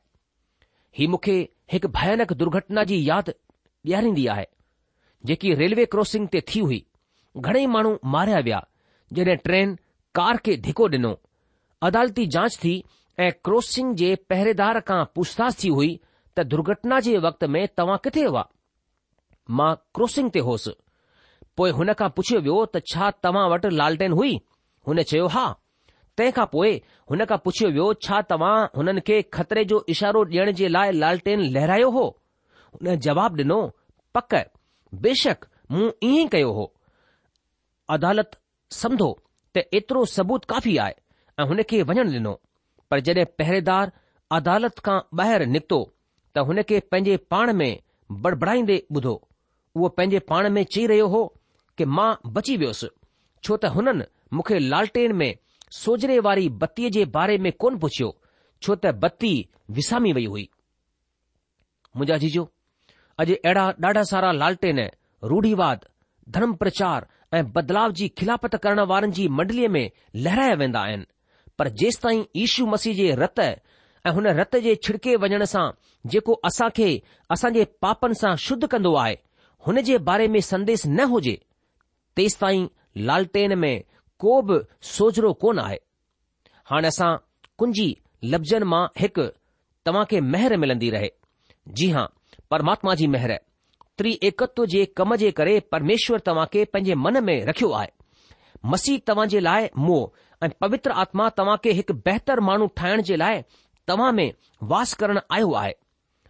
હી 0.99 1.07
મુખે 1.13 1.37
એક 1.77 1.83
ભયાનક 1.97 2.31
દુર્ઘટના 2.41 2.85
જી 2.91 3.03
યાદ 3.09 3.33
યાર 3.91 4.07
દીયા 4.19 4.39
હે 4.41 4.45
જેકી 5.29 5.55
રેલવે 5.61 5.85
ક્રોસિંગ 5.93 6.27
તે 6.33 6.41
થી 6.49 6.61
હુઈ 6.69 6.83
ઘણે 7.45 7.67
માનું 7.75 7.97
માર્યા 8.15 8.45
વ્યા 8.49 8.67
જડે 9.15 9.35
ટ્રેન 9.37 9.75
કાર 10.17 10.37
કે 10.45 10.57
ઢકો 10.63 10.89
દનો 10.93 11.13
અદાલતી 11.87 12.29
જાનચ 12.35 12.59
થી 12.63 12.79
એ 13.25 13.27
ક્રોસિંગ 13.45 13.89
જે 13.99 14.09
પહેરેદાર 14.29 14.77
કા 14.89 15.01
પૂછતાસ 15.13 15.55
થી 15.61 15.73
હુઈ 15.77 15.95
ત 16.35 16.45
દુર્ઘટના 16.51 17.01
જે 17.05 17.13
વખત 17.25 17.43
મે 17.53 17.61
તવા 17.75 17.99
કિતે 18.05 18.21
હોવા 18.29 18.47
मां 19.59 19.73
क्रॉसिंग 19.95 20.29
ते 20.31 20.39
होसि 20.47 20.73
पोइ 21.57 21.71
हुन 21.77 21.93
खां 22.01 22.09
पुछियो 22.17 22.39
वियो 22.45 22.65
त 22.65 22.81
छा 22.93 23.09
तव्हां 23.25 23.49
वटि 23.53 23.69
लालटेन 23.79 24.11
हुई 24.19 24.35
हुन 24.87 25.01
चयो 25.09 25.25
हा 25.35 25.43
तंहिंखां 26.17 26.45
पोइ 26.53 26.71
हुन 27.11 27.25
खां 27.31 27.37
पुछियो 27.47 27.69
वियो 27.75 27.87
छा 28.07 28.21
तव्हां 28.31 28.53
हुननि 28.77 29.01
खे 29.09 29.21
खतरे 29.37 29.65
जो 29.71 29.83
इशारो 29.95 30.23
ॾियण 30.29 30.51
जे 30.61 30.67
लाइ 30.75 30.91
लालटेन 31.01 31.41
लहिरायो 31.57 31.89
हो 31.97 32.05
हुन 32.67 32.95
जवाबु 33.07 33.43
ॾिनो 33.43 33.57
पक 34.17 34.35
बेशक 35.07 35.45
मूं 35.71 35.89
ईअं 35.89 36.19
ई 36.21 36.27
कयो 36.37 36.51
हो 36.59 36.65
अदालत 37.97 38.39
समधो 38.81 39.11
त 39.55 39.65
एतिरो 39.81 40.05
सबूत 40.15 40.45
काफ़ी 40.53 40.77
आहे 40.85 40.95
ऐं 41.39 41.45
हुन 41.51 41.63
खे 41.73 41.81
वञण 41.91 42.15
ॾिनो 42.19 42.33
पर 42.91 42.99
जॾहिं 43.09 43.25
पहिरेदार 43.43 43.91
अदालत 44.39 44.79
खां 44.89 44.97
ॿाहिरि 45.21 45.45
निकितो 45.57 45.79
त 46.35 46.47
हुन 46.51 46.61
खे 46.71 46.79
पंहिंजे 46.95 47.17
पाण 47.35 47.53
में 47.63 47.71
बड़बड़ाईंदे 48.25 48.79
ॿुधो 48.99 49.15
उहो 49.75 49.87
पंहिंजे 49.89 50.19
पाण 50.29 50.49
में 50.55 50.63
चई 50.71 50.85
रहियो 50.87 51.07
हो 51.13 51.21
कि 51.77 51.85
मां 51.97 52.13
बची 52.33 52.55
वियोसि 52.63 52.87
छो 53.43 53.55
त 53.57 53.65
हुननि 53.75 54.05
मूंखे 54.33 54.59
लालटेन 54.73 55.15
में 55.21 55.31
सोजरे 55.81 56.17
वारी 56.27 56.49
बत्तीअ 56.63 56.89
जे 56.97 57.05
बारे 57.15 57.37
में 57.45 57.51
कोन 57.63 57.77
पुछियो 57.85 58.09
छो 58.67 58.75
त 58.83 58.91
बत्ती 59.05 59.31
विसामी 59.77 60.11
वई 60.17 60.25
हुई 60.33 60.47
मुंहिंजा 61.95 62.17
जीजो 62.25 62.43
अॼु 63.23 63.35
अहिड़ा 63.35 63.65
ॾाढा 63.87 64.03
सारा 64.11 64.31
लालटेन 64.41 64.79
रूढ़ीवाद 65.33 65.85
धर्म 66.37 66.53
प्रचार 66.61 67.07
ऐं 67.39 67.43
बदलाव 67.57 67.91
जी 68.01 68.07
खिलाफ़त 68.21 68.55
करण 68.65 68.79
वारनि 68.93 69.11
जी 69.19 69.27
मंडलीअ 69.41 69.69
में 69.77 69.83
लहराया 70.25 70.53
वेंदा 70.61 70.81
आहिनि 70.89 71.05
पर 71.59 71.67
जेस 71.81 71.99
ताईं 72.03 72.23
यीशू 72.41 72.65
मसीह 72.75 72.95
जे 73.01 73.11
रत 73.23 73.39
ऐं 73.47 74.11
हुन 74.19 74.27
रत 74.41 74.55
जे 74.67 74.75
छिड़के 74.87 75.15
वञण 75.25 75.45
सां 75.55 75.67
जेको 76.15 76.33
असां 76.51 76.69
खे 76.81 76.89
असांजे 77.37 77.63
पापनि 77.87 78.15
सां 78.23 78.35
शुद्ध 78.47 78.65
कंदो 78.75 78.93
आहे 79.05 79.17
हुन 79.67 79.81
जे 79.87 79.97
बारे 80.07 80.27
में 80.27 80.39
संदेश 80.41 80.85
न 80.87 80.99
हुजे 81.09 81.39
तेसि 82.15 82.37
ताईं 82.41 82.67
लालटेन 83.07 83.57
में 83.59 83.81
को 84.19 84.41
बि 84.49 84.59
सोजरो 84.87 85.31
कोन 85.43 85.59
आहे 85.59 85.77
हाणे 86.69 86.87
असां 86.87 87.15
कुंजी 87.57 87.87
लफ़्ज़नि 88.33 88.65
मां 88.73 88.85
हिकु 88.99 89.23
तव्हां 89.85 90.03
खे 90.11 90.21
महर 90.33 90.55
मिलंदी 90.57 90.89
रहे 90.95 91.09
जी 91.79 91.89
हां 91.95 92.05
परमात्मा 92.51 92.95
जी 93.01 93.07
महर 93.15 93.37
एकत्व 94.27 94.65
जे 94.65 94.83
कम 94.97 95.15
जे 95.15 95.29
करे 95.39 95.59
परमेश्वर 95.71 96.19
तव्हां 96.25 96.45
खे 96.53 96.63
पंहिंजे 96.73 96.95
मन 97.05 97.23
में 97.23 97.35
रखियो 97.45 97.71
आहे 97.79 97.89
मसीह 98.71 98.99
तव्हां 99.07 99.27
जे 99.33 99.39
लाइ 99.39 99.69
मोह 99.85 100.45
ऐं 100.45 100.49
पवित्र 100.61 100.91
आत्मा 101.03 101.29
तव्हां 101.39 101.57
खे 101.63 101.71
हिकु 101.79 101.93
बहितर 102.05 102.39
माण्हू 102.49 102.67
ठाहिण 102.77 103.01
जे 103.09 103.15
लाइ 103.23 103.41
तव्हां 103.87 104.11
में 104.19 104.31
वास 104.73 104.93
करणु 105.03 105.19
आयो 105.37 105.51
आहे 105.61 105.73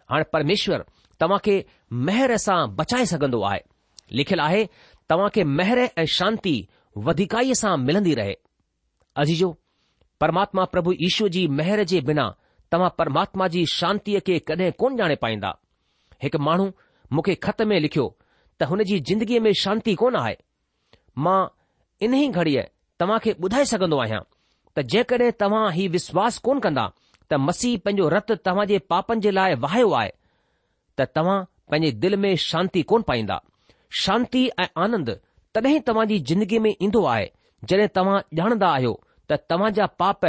हाणे 0.10 0.24
परमेश्वर 0.34 0.84
तव्हां 1.24 1.38
खे 1.44 1.56
मेहर 2.08 2.36
सां 2.44 2.58
बचाए 2.76 3.04
सघंदो 3.10 3.42
आहे 3.50 3.60
लिखियलु 4.20 4.42
आहे 4.44 4.64
तव्हां 5.10 5.30
खे 5.36 5.44
मेहर 5.60 5.80
ऐं 5.98 6.06
शांती 6.20 6.56
वधिकाईअ 7.06 7.54
सां 7.60 7.76
मिलंदी 7.84 8.16
रहे 8.20 8.34
अजीजो 9.24 9.50
परमात्मा 10.22 10.64
प्रभु 10.74 10.94
ईश्वर 11.10 11.30
जी 11.36 11.46
महर 11.60 11.82
जे 11.92 12.02
बिना 12.10 12.26
तव्हां 12.72 12.90
परमात्मा 12.98 13.48
जी 13.54 13.64
शांतीअ 13.76 14.20
खे 14.28 14.40
कॾहिं 14.50 14.70
कोन 14.82 15.00
ॼाणे 15.02 15.16
पाईंदा 15.24 15.52
हिकु 16.26 16.40
माण्हू 16.48 16.66
मूंखे 17.16 17.36
ख़त 17.46 17.62
में 17.72 17.80
लिखियो 17.86 18.06
त 18.62 18.70
हुन 18.74 18.84
जी 18.92 19.00
ज़िंदगीअ 19.10 19.42
में 19.48 19.52
शांती 19.64 19.94
कोन 20.04 20.16
आहे 20.24 20.36
मां 21.26 21.40
इन 22.08 22.14
ई 22.22 22.28
घड़ीअ 22.42 22.64
तव्हां 23.04 23.20
खे 23.28 23.34
ॿुधाए 23.48 23.66
सघंदो 23.74 24.00
आहियां 24.08 24.22
त 24.76 24.86
जेकॾहिं 24.96 25.32
तव्हां 25.46 25.66
हीउ 25.80 25.92
विश्वास 25.98 26.38
कोन 26.50 26.60
कंदा 26.68 26.86
त 27.32 27.42
मसीह 27.48 27.78
पंहिंजो 27.86 28.10
रतु 28.16 28.38
जे 28.74 28.78
पापनि 28.96 29.28
जे 29.28 29.32
लाइ 29.40 29.56
वाहियो 29.68 29.94
आहे 30.02 30.12
त 30.98 31.02
तव्हां 31.16 31.44
पंहिंजे 31.72 31.92
दिल 32.00 32.16
में 32.24 32.36
शांती 32.50 32.82
कोन 32.90 33.02
पाईंदा 33.08 33.40
शांती 34.02 34.48
ऐं 34.62 34.66
आनंद 34.84 35.10
तॾहिं 35.56 35.80
तव्हां 35.88 36.08
जी 36.08 36.20
ज़िंदगीअ 36.30 36.62
में 36.62 36.72
ईंदो 36.82 37.04
आहे 37.14 37.26
जॾहिं 37.70 37.88
तव्हां 37.96 38.20
ॼाणंदा 38.42 38.68
आहियो 38.74 38.94
त 39.32 39.40
तव्हां 39.50 39.72
जा 39.74 39.86
पाप 40.04 40.26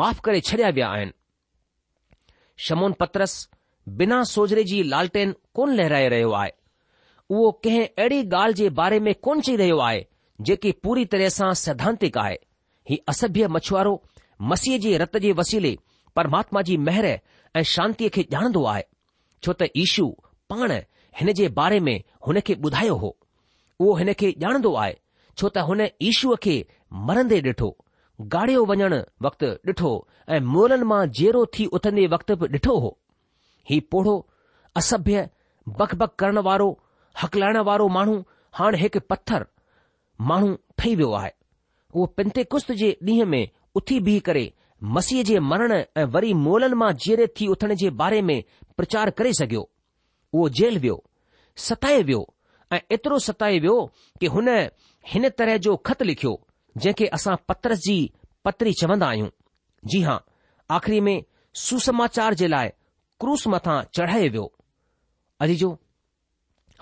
माफ़ 0.00 0.20
करे 0.24 0.40
छॾिया 0.50 0.68
विया 0.76 0.88
आहिनि 0.94 1.12
शमोन 2.66 2.92
पत्रस 3.00 3.34
बिना 4.00 4.22
सोजरे 4.34 4.64
जी 4.70 4.82
लालटेन 4.92 5.34
कोन 5.54 5.74
लहराए 5.78 6.08
रहियो 6.14 6.30
आहे 6.42 6.50
उहो 7.30 7.50
कंहिं 7.64 7.84
अहिड़ी 7.86 8.20
ॻाल्हि 8.28 8.54
जे 8.62 8.68
बारे 8.80 8.98
में 9.06 9.14
कोन 9.28 9.40
चई 9.48 9.56
रहियो 9.62 9.78
आहे 9.88 10.04
जेकी 10.50 10.72
पूरी 10.84 11.04
तरह 11.14 11.28
सां 11.38 11.52
सैद्धांतिक 11.64 12.18
आहे 12.24 12.36
ही 12.90 12.98
असभ्य 13.08 13.48
मछुआरो 13.56 13.94
मसीह 14.52 14.78
जे 14.86 14.96
रत 15.04 15.16
जे 15.26 15.32
वसीले 15.42 15.76
परमात्मा 16.16 16.62
जी 16.70 16.76
महर 16.88 17.06
ऐं 17.14 17.62
शांतीअ 17.74 18.08
खे 18.14 18.22
ॼाणंदो 18.32 18.64
आहे 18.74 18.82
छो 19.44 19.52
त 19.60 19.66
ईशू 19.84 20.06
पाण 20.50 20.70
हिन 21.18 21.32
जे 21.38 21.48
बारे 21.58 21.78
में 21.86 21.96
हुन 22.26 22.40
खे 22.46 22.54
ॿुधायो 22.66 22.94
हो 23.02 23.08
उहो 23.80 23.94
हिन 23.98 24.12
खे 24.20 24.30
ॼाणंदो 24.44 24.72
आहे 24.82 24.94
छो 25.38 25.48
त 25.56 25.64
हुन 25.68 25.80
ईशूअ 26.10 26.36
खे 26.44 26.54
मरंदे 27.08 27.38
ॾिठो 27.50 27.68
गाड़ियो 28.34 28.64
वञण 28.70 28.94
वक़्तु 29.26 29.46
ॾिठो 29.70 29.90
ऐं 30.32 30.40
मोलनि 30.54 30.84
मां 30.92 31.00
जेरो 31.20 31.44
थी 31.58 31.64
उथंदे 31.76 32.06
वक़्तु 32.14 32.32
बि 32.40 32.46
ॾिठो 32.56 32.74
हो 32.84 32.90
ही 33.70 33.78
पोढो 33.92 34.14
असभ्य 34.82 35.18
बक 35.78 35.90
बक 36.00 36.12
करण 36.22 36.38
वारो 36.48 36.68
हकलाइण 37.22 37.56
वारो 37.68 37.86
माण्हू 37.96 38.16
हाणे 38.58 38.78
हिकु 38.82 39.00
पथर 39.10 39.46
माण्हू 40.30 40.50
ठही 40.78 40.94
वियो 41.00 41.10
आहे 41.20 41.32
उहो 41.94 42.06
पिंते 42.16 42.44
कुश्त 42.52 42.72
जे 42.80 42.90
ॾींहं 43.08 43.26
में 43.34 43.42
उथी 43.80 43.98
बीह 44.08 44.20
करे 44.28 44.44
मसीह 44.96 45.22
जे 45.28 45.38
मरण 45.50 45.72
ऐं 45.74 46.04
वरी 46.14 46.32
मोलनि 46.46 46.76
मां 46.80 46.90
जेरे 47.04 47.26
थी 47.36 47.46
उथण 47.56 47.72
जे 47.82 47.90
बारे 48.02 48.20
में 48.30 48.36
प्रचार 48.76 49.10
करे 49.18 49.32
सघियो 49.40 49.60
उहो 50.32 50.48
जेल 50.58 50.78
वियो 50.84 51.02
सताए 51.66 52.00
वियो 52.06 52.20
ऐं 52.72 52.78
एतिरो 52.92 53.18
सताए 53.26 53.58
वियो 53.64 53.76
कि 54.20 54.26
हुन 54.36 54.48
हिन 55.12 55.28
तरह 55.38 55.56
जो 55.66 55.76
ख़त 55.86 56.02
लिखियो 56.10 56.32
जंहिंखे 56.76 57.06
असां 57.18 57.34
पतरस 57.48 57.78
जी 57.86 57.96
पतरी 58.44 58.72
चवंदा 58.80 59.08
आहियूं 59.08 59.28
जी 59.92 60.00
हां 60.06 60.16
आख़िरी 60.76 61.00
में 61.08 61.22
सुसमाचार 61.66 62.34
जे 62.40 62.48
लाइ 62.48 62.68
क्रूस 63.24 63.46
मथां 63.54 63.82
चढ़ाए 63.96 64.28
वियो 64.28 64.52
अजी 65.44 65.56
जो 65.62 65.70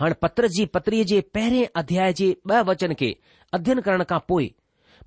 हाणे 0.01 0.15
पतरस 0.25 0.51
जी 0.59 0.65
पत्रीअ 0.77 1.05
जे 1.13 1.21
पहिरें 1.37 1.69
अध्याय 1.81 2.13
जे 2.21 2.29
ब॒ 2.53 2.63
वचन 2.71 2.93
खे 3.03 3.11
अध्यन 3.59 3.81
करण 3.89 4.03
खां 4.13 4.19
पोइ 4.29 4.47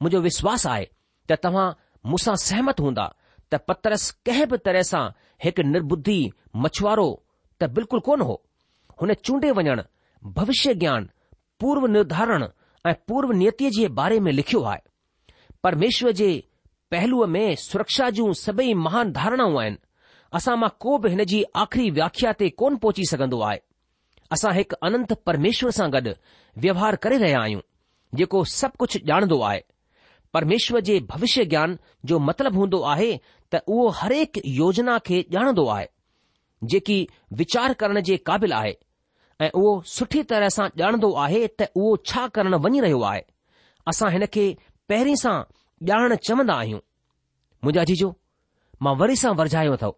मुंहिंजो 0.02 0.22
विश्वास 0.30 0.68
आहे 0.74 0.86
त 1.32 1.38
तव्हां 1.44 1.68
मुसां 2.14 2.36
सहमत 2.48 2.80
हूंदा 2.86 3.06
त 3.54 3.60
पतरस 3.70 4.10
कंहिं 4.26 4.46
बि 4.54 4.58
तरह 4.66 4.82
सां 4.92 5.04
हिकु 5.44 5.64
निर्बुद्धि 5.74 6.18
मछुआरो 6.64 7.08
त 7.62 7.70
बिल्कुलु 7.76 8.02
कोन 8.08 8.22
हो 8.28 8.36
हुन 9.02 9.14
चूंडे 9.26 9.50
वञणु 9.58 9.82
भविष्य 10.40 10.74
ज्ञान 10.84 11.10
पूर्व 11.62 11.86
निर्धारण 11.96 12.46
ऐं 12.90 12.94
पूर्व 13.10 13.32
नियतिअ 13.42 13.70
जे 13.78 13.88
बारे 14.00 14.20
में 14.28 14.32
लिखियो 14.40 14.62
आहे 14.72 14.80
परमेश्वर 15.68 16.12
जे 16.22 16.30
पहलूअ 16.94 17.28
में 17.36 17.46
सुरक्षा 17.66 18.10
जूं 18.18 18.32
सभई 18.46 18.74
महान 18.88 19.12
धारणाऊं 19.20 19.60
आहिनि 19.62 19.78
असां 20.38 20.56
मां 20.64 20.70
को 20.86 20.98
बि 21.06 21.10
हिन 21.14 21.24
जी 21.32 21.44
आख़िरी 21.64 21.90
व्याख्या 21.98 22.32
ते 22.42 22.50
कोन 22.62 22.76
पहुची 22.84 23.04
सघंदो 23.12 23.40
आहे 23.50 23.58
असां 24.36 24.54
हिकु 24.58 24.76
अनंत 24.90 25.14
परमेश्वर 25.30 25.72
सां 25.80 25.92
गॾु 25.96 26.14
व्यवहार 26.66 26.96
करे 27.06 27.18
रहिया 27.24 27.42
आहियूं 27.46 27.62
जेको 28.20 28.44
सभु 28.60 28.78
कुझु 28.84 29.00
ॼाणंदो 29.12 29.40
आहे 29.52 29.62
परमेश्वर 30.34 30.80
जे 30.88 31.00
भविष्य 31.12 31.46
ज्ञान 31.52 31.78
जो 32.10 32.20
मतिलबु 32.30 32.60
हूंदो 32.60 32.80
आहे 32.94 33.12
त 33.54 33.62
उहो 33.70 33.88
हरेक 34.02 34.38
योजना 34.60 34.98
खे 35.08 35.22
ॼाणंदो 35.34 35.66
आहे 35.76 35.86
जेकी 36.72 36.98
वीचार 37.40 37.74
करण 37.82 38.00
जे 38.08 38.18
क़ाबिल 38.28 38.54
आहे 38.60 38.74
ऐं 39.46 39.50
उहो 39.60 39.74
सुठी 39.96 40.24
तरह 40.30 40.50
सां 40.56 40.68
ॼाणंदो 40.82 41.12
आहे 41.26 41.46
त 41.60 41.66
उहो 41.80 41.96
छा 42.12 42.26
करणु 42.38 42.58
वञी 42.64 42.80
रहियो 42.86 43.02
आहे 43.12 43.22
असां 43.92 44.12
हिन 44.16 44.26
खे 44.34 44.46
पहिरीं 44.90 45.16
सां 45.24 45.36
ॼाणण 45.92 46.16
चवंदा 46.28 46.56
आहियूं 46.64 46.80
मुंहिंजा 47.64 47.84
जीजो 47.92 48.10
मां 48.86 48.96
वरी 49.02 49.16
सां 49.24 49.34
वरझायो 49.42 49.74
अथव 49.80 49.94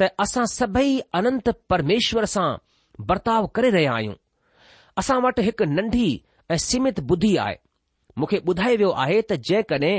त 0.00 0.10
असां 0.24 0.44
सभई 0.58 0.98
अनंत 1.20 1.50
परमेश्वर 1.74 2.24
सां 2.36 2.48
बर्ताव 3.10 3.46
करे 3.58 3.70
रहिया 3.76 3.92
आहियूं 3.98 4.16
असां 5.02 5.20
वटि 5.26 5.42
हिकु 5.48 5.64
नंढी 5.76 6.06
ऐं 6.50 6.56
सीमित 6.68 6.96
बुद्धी 7.12 7.32
आहे 7.46 7.56
मूंखे 8.20 8.38
ॿुधाए 8.50 8.74
वियो 8.82 8.90
आहे 9.04 9.20
त 9.28 9.32
जेकॾहिं 9.48 9.94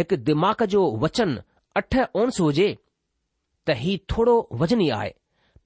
हिकु 0.00 0.14
दिमाग़ 0.30 0.64
जो 0.76 0.82
वचन 1.04 1.30
अठ 1.80 1.94
अंस 2.16 2.40
हुजे 2.44 2.68
त 2.70 3.74
हीउ 3.82 3.98
थोरो 4.12 4.34
वज़नी 4.60 4.88
आहे 4.98 5.12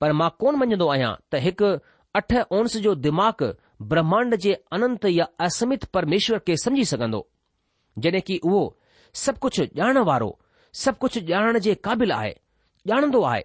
पर 0.01 0.13
मां 0.21 0.29
कोन 0.43 0.57
मञंदो 0.63 0.89
आहियां 0.95 1.13
त 1.31 1.45
हिकु 1.47 1.71
अठ 2.21 2.35
अंस 2.59 2.77
जो 2.87 2.95
दिमाग़ 3.07 3.45
ब्रह्मांड 3.93 4.35
जे 4.45 4.53
अनंत 4.79 5.05
या 5.15 5.27
असमित 5.49 5.85
परमेश्वर 5.97 6.39
खे 6.49 6.57
समुझी 6.65 6.85
सघंदो 6.93 7.23
जड॒हिं 8.05 8.21
कि 8.31 8.39
उहो 8.51 8.61
सभु 9.25 9.39
कुझु 9.47 9.65
ॼाणण 9.83 9.99
वारो 10.11 10.31
सभु 10.85 10.99
कुझु 11.05 11.21
ॼाणण 11.33 11.59
जे 11.67 11.75
क़ाबिल 11.87 12.11
आहे 12.21 12.33
ॼाणंदो 12.93 13.23
आहे 13.33 13.43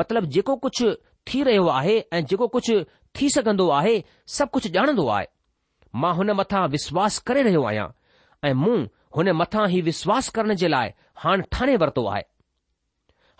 मतिलब 0.00 0.24
जेको 0.34 0.56
कुझु 0.64 0.90
थी 1.28 1.42
रहियो 1.48 1.66
आहे 1.78 1.98
ऐं 2.16 2.22
जेको 2.30 2.46
कुझु 2.56 2.80
थी 3.16 3.28
सघंदो 3.36 3.68
आहे 3.78 3.94
सभु 4.36 4.50
कुझु 4.56 4.68
ॼाणंदो 4.78 5.06
आहे 5.16 5.26
मां 6.02 6.12
हुन 6.16 6.30
मथां 6.40 6.62
विश्वासु 6.76 7.22
करे 7.28 7.42
रहियो 7.48 7.62
आहियां 7.70 7.88
ऐं 8.48 8.52
मूं 8.64 8.78
हुन 9.16 9.28
मथां 9.42 9.64
ई 9.76 9.80
विश्वासु 9.90 10.30
करण 10.34 10.54
जे 10.60 10.68
लाइ 10.74 10.90
हाणे 11.22 11.42
ठाणे 11.52 11.74
वरितो 11.80 12.04
आहे 12.10 12.22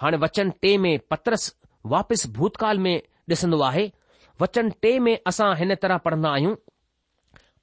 हाणे 0.03 0.17
वचन 0.21 0.49
टे 0.63 0.77
में 0.83 0.97
पत्रस 1.11 1.45
वापसि 1.93 2.29
भूतकाल 2.37 2.79
में 2.85 2.95
ॾिसंदो 3.31 3.61
आहे 3.69 3.89
वचन 4.41 4.69
टे 4.83 4.99
में 5.07 5.17
असां 5.27 5.55
हिन 5.59 5.75
तरह 5.83 5.97
पढ़ंदा 6.07 6.31
आहियूं 6.33 6.55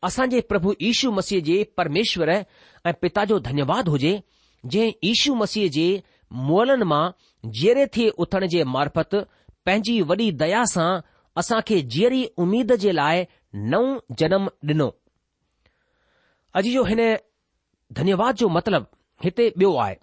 असांजे 0.10 0.39
प्रभु 0.49 0.73
इशू 0.89 1.12
मसीह 1.17 1.39
जे 1.49 1.58
परमेश्वर 1.77 2.30
ऐं 2.34 2.93
पिता 3.01 3.25
जो 3.32 3.38
धन्यवाद 3.49 3.88
हुजे 3.93 4.13
जंहिं 4.73 4.91
ईशू 5.12 5.34
मसीह 5.41 5.67
जे 5.77 5.86
मुअलन 6.49 6.84
मां 6.91 7.03
जीअरे 7.60 7.86
थिए 7.97 8.10
उथण 8.25 8.45
जे 8.53 8.63
मार्फत 8.75 9.15
पंहिंजी 9.65 9.99
वॾी 10.12 10.30
दया 10.43 10.63
सां 10.73 10.89
असां 11.43 11.60
खे 11.67 11.82
जीअरी 11.95 12.23
उमीद 12.45 12.73
जे 12.86 12.91
लाइ 12.99 13.23
नओं 13.75 13.89
जनम 14.21 14.47
ॾिनो 14.73 14.89
अॼु 16.60 16.73
जो 16.77 16.84
हिन 16.91 17.01
धन्यवाद 18.01 18.43
जो 18.43 18.49
मतिलबु 18.60 18.93
हिते 19.23 19.49
ॿियो 19.58 19.73
आहे 19.86 19.95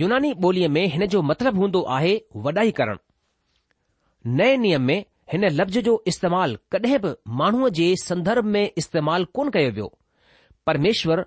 यूनानी 0.00 0.30
ॿोलीअ 0.46 0.68
में 0.74 0.84
हिन 0.92 1.04
जो 1.12 1.20
मतिलबु 1.30 1.60
हूंदो 1.60 1.80
आहे 1.96 2.12
वॾाई 2.44 2.70
करणु 2.78 2.96
नए 4.36 4.56
नियम 4.56 4.82
में 4.90 5.04
हिन 5.32 5.44
लफ़्ज़ 5.56 5.78
जो 5.88 5.92
इस्तेमालु 6.12 6.56
कॾहिं 6.74 6.98
बि 7.00 7.08
माण्हूअ 7.40 7.68
जे 7.78 7.88
संदर्भ 8.02 8.44
में 8.54 8.62
इस्तेमालु 8.82 9.26
कोन 9.38 9.50
कयो 9.56 9.70
वियो 9.78 9.88
परमेश्वर 10.66 11.24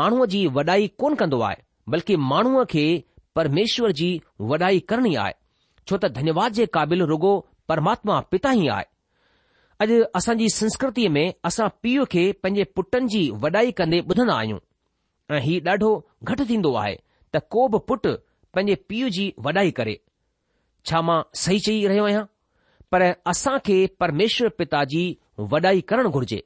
माण्हूअ 0.00 0.26
जी 0.34 0.42
वॾाई 0.56 0.86
कोन 1.02 1.14
कंदो 1.22 1.38
आहे 1.48 1.56
बल्कि 1.94 2.16
माण्हूअ 2.32 2.64
खे 2.74 2.84
परमेश्वर 3.36 3.92
जी 4.00 4.08
वॾाई 4.52 4.80
करणी 4.92 5.14
आहे 5.24 5.32
छो 5.88 5.96
त 6.02 6.10
धन्यवाद 6.18 6.52
जे 6.60 6.66
क़ाबिल 6.76 7.02
रुगो 7.12 7.32
परमात्मा 7.68 8.18
पिता 8.34 8.52
ई 8.64 8.68
आहे 8.74 8.84
अॼु 9.84 10.02
असांजी 10.20 10.48
संस्कृतीअ 10.58 11.10
में 11.18 11.26
असां 11.50 11.68
पीउ 11.82 12.04
खे 12.16 12.26
पंहिंजे 12.42 12.64
पुटनि 12.80 13.08
जी 13.16 13.22
वॾाई 13.46 13.70
कंदे 13.82 14.02
ॿुधंदा 14.12 14.34
आहियूं 14.44 14.60
ऐं 15.36 15.40
हीउ 15.48 15.64
ॾाढो 15.74 15.90
घटि 16.32 16.44
थींदो 16.52 16.74
आहे 16.82 16.96
त 17.34 17.38
को 17.50 17.66
बि 17.72 17.78
पुटु 17.88 18.10
पंहिंजे 18.54 18.74
पीउ 18.88 19.08
जी 19.16 19.22
वॾाई 19.46 19.70
करे 19.78 19.94
छा 20.88 21.00
मां 21.08 21.20
सही 21.42 21.58
चई 21.66 21.76
रहियो 21.90 22.04
आहियां 22.04 22.24
पर 22.92 23.02
असां 23.32 23.58
खे 23.68 23.76
परमेश्वर 24.02 24.48
पिता 24.58 24.82
जी 24.92 25.04
वॾाई 25.54 25.80
करणु 25.92 26.10
घुर्जे 26.18 26.40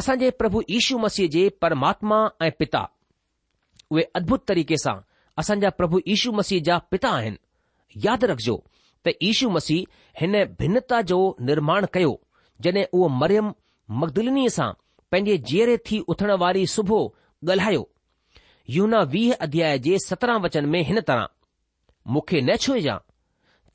असांजे 0.00 0.30
प्रभु 0.40 0.62
यीशू 0.70 0.98
मसीह 1.04 1.28
जे 1.34 1.42
परमात्मा 1.64 2.18
ऐं 2.46 2.50
पिता 2.58 2.82
उहे 3.92 4.02
अद्भुत 4.20 4.44
तरीक़े 4.48 4.76
सां 4.84 4.94
असांजा 5.42 5.70
प्रभु 5.80 6.00
यीशू 6.08 6.32
मसीह 6.40 6.60
जा 6.68 6.76
पिता 6.92 7.10
आहिनि 7.20 8.00
यादि 8.06 8.26
रखिजो 8.32 8.56
त 9.06 9.14
यीशू 9.26 9.48
मसीह 9.58 10.04
हिन 10.22 10.42
भिन्नता 10.62 11.00
जो 11.12 11.18
निर्माण 11.50 11.86
कयो 11.98 12.12
जॾहिं 12.66 12.84
उहो 12.92 13.08
मरियम 13.20 13.52
मक़दलिनीअ 14.02 14.50
सां 14.58 14.70
पंहिंजे 15.12 15.36
जीअरे 15.52 15.76
थी 15.90 16.00
उथण 16.16 16.36
वारी 16.46 16.66
सुबुह 16.76 17.50
ॻाल्हायो 17.52 17.82
यूना 18.76 18.98
वीह 19.12 19.32
अध्याय 19.44 19.78
जे 19.84 19.92
सत्रहं 20.06 20.40
वचन 20.44 20.64
में 20.72 20.80
हिन 20.88 21.00
तरह 21.08 21.28
मूंखे 22.14 22.40
न 22.48 22.56
छुइजां 22.64 22.96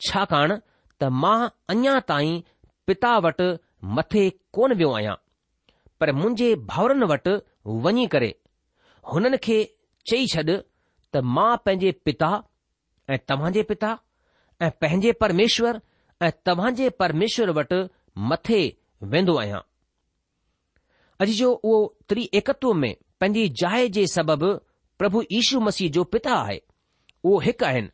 छाकाणि 0.07 0.57
त 1.01 1.07
मां 1.23 1.37
अञा 1.73 1.95
ताईं 2.11 2.35
पिता 2.87 3.11
वटि 3.25 3.47
मथे 3.97 4.23
कोन 4.55 4.73
वियो 4.81 4.91
आहियां 4.99 5.15
पर 6.01 6.11
मुंहिंजे 6.19 6.47
भाउरनि 6.71 7.07
वटि 7.11 7.33
वञी 7.85 8.05
करे 8.13 8.29
हुननि 9.11 9.37
खे 9.47 9.57
चई 10.11 10.23
छॾ 10.33 10.43
त 10.45 11.23
मां 11.37 11.49
पंहिंजे 11.65 11.91
पिता 12.09 12.29
ऐं 13.15 13.17
तव्हां 13.31 13.51
जे 13.57 13.63
पिता 13.71 13.89
ऐं 14.67 14.69
पंहिंजे 14.83 15.11
परमेश्वर 15.23 15.73
ऐं 16.27 16.29
तव्हांजे 16.49 16.87
परमेश्वर 17.03 17.49
वटि 17.57 17.79
मथे 18.31 18.61
वेंदो 19.15 19.35
आहियां 19.43 19.59
अॼ 21.21 21.25
जो 21.41 21.51
उहो 21.71 22.21
एकत्व 22.41 22.73
में 22.85 22.93
पंहिंजी 23.21 23.43
जाइ 23.61 23.89
जे 23.97 24.05
सबबि 24.13 24.47
प्रभु 24.99 25.21
यीशू 25.31 25.59
मसीह 25.67 25.89
जो 25.95 26.03
पिता 26.13 26.33
आहे 26.43 26.59
उहो 27.29 27.39
हिकु 27.45 27.65
आहिनि 27.69 27.89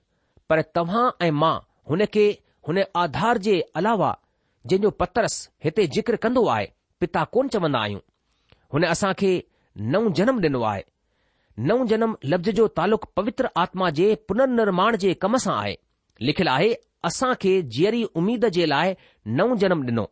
पर 0.50 0.62
तव्हां 0.78 1.06
ऐं 1.28 1.32
मां 1.44 1.54
हुन 1.92 2.06
खे 2.16 2.26
हुन 2.68 2.82
आधार 3.04 3.38
जे 3.48 3.54
अलावा 3.82 4.10
जंहिंजो 4.66 4.90
पतरस 5.02 5.38
हिते 5.64 5.86
जिक्र 5.96 6.16
कंदो 6.26 6.46
आहे 6.56 6.68
पिता 7.04 7.24
कोन 7.36 7.48
चवंदा 7.56 7.80
आहियूं 7.86 8.02
हुन 8.74 8.84
असां 8.94 9.14
खे 9.22 9.32
नओ 9.94 10.04
जनम 10.20 10.42
ॾिनो 10.48 10.62
आहे 10.72 10.84
नओ 11.70 11.78
जनम 11.94 12.14
लफ़्ज़ 12.34 12.52
जो 12.60 12.68
तालुक़ 12.80 13.06
पवित्र 13.20 13.50
आत्मा 13.64 13.90
जे 14.02 14.10
पुनर्निर्माण 14.32 14.98
जे 15.06 15.14
कम 15.26 15.38
सां 15.46 15.56
आहे 15.56 15.76
लिखियलु 16.30 16.52
आहे 16.54 16.70
असां 17.10 17.34
खे 17.46 17.56
जीअरी 17.76 18.04
उमेद 18.22 18.46
जे 18.60 18.66
लाइ 18.76 18.94
नओ 19.40 19.50
जनम 19.66 19.84
ॾिनो 19.92 20.04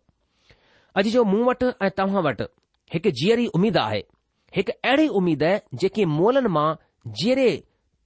अॼु 0.97 1.11
जो 1.17 1.23
मूं 1.33 1.43
वटि 1.51 1.71
ऐं 1.85 1.89
तव्हां 2.01 2.23
वटि 2.29 2.49
हिकु 2.93 3.11
जीअरी 3.21 3.45
उमेदु 3.59 3.79
आहे 3.85 4.01
हिकु 4.55 4.71
अहिड़ी 4.89 5.07
उमीद 5.19 5.43
जेकी 5.81 6.05
मोलन 6.19 6.47
मां 6.55 6.67
जीअरे 7.21 7.49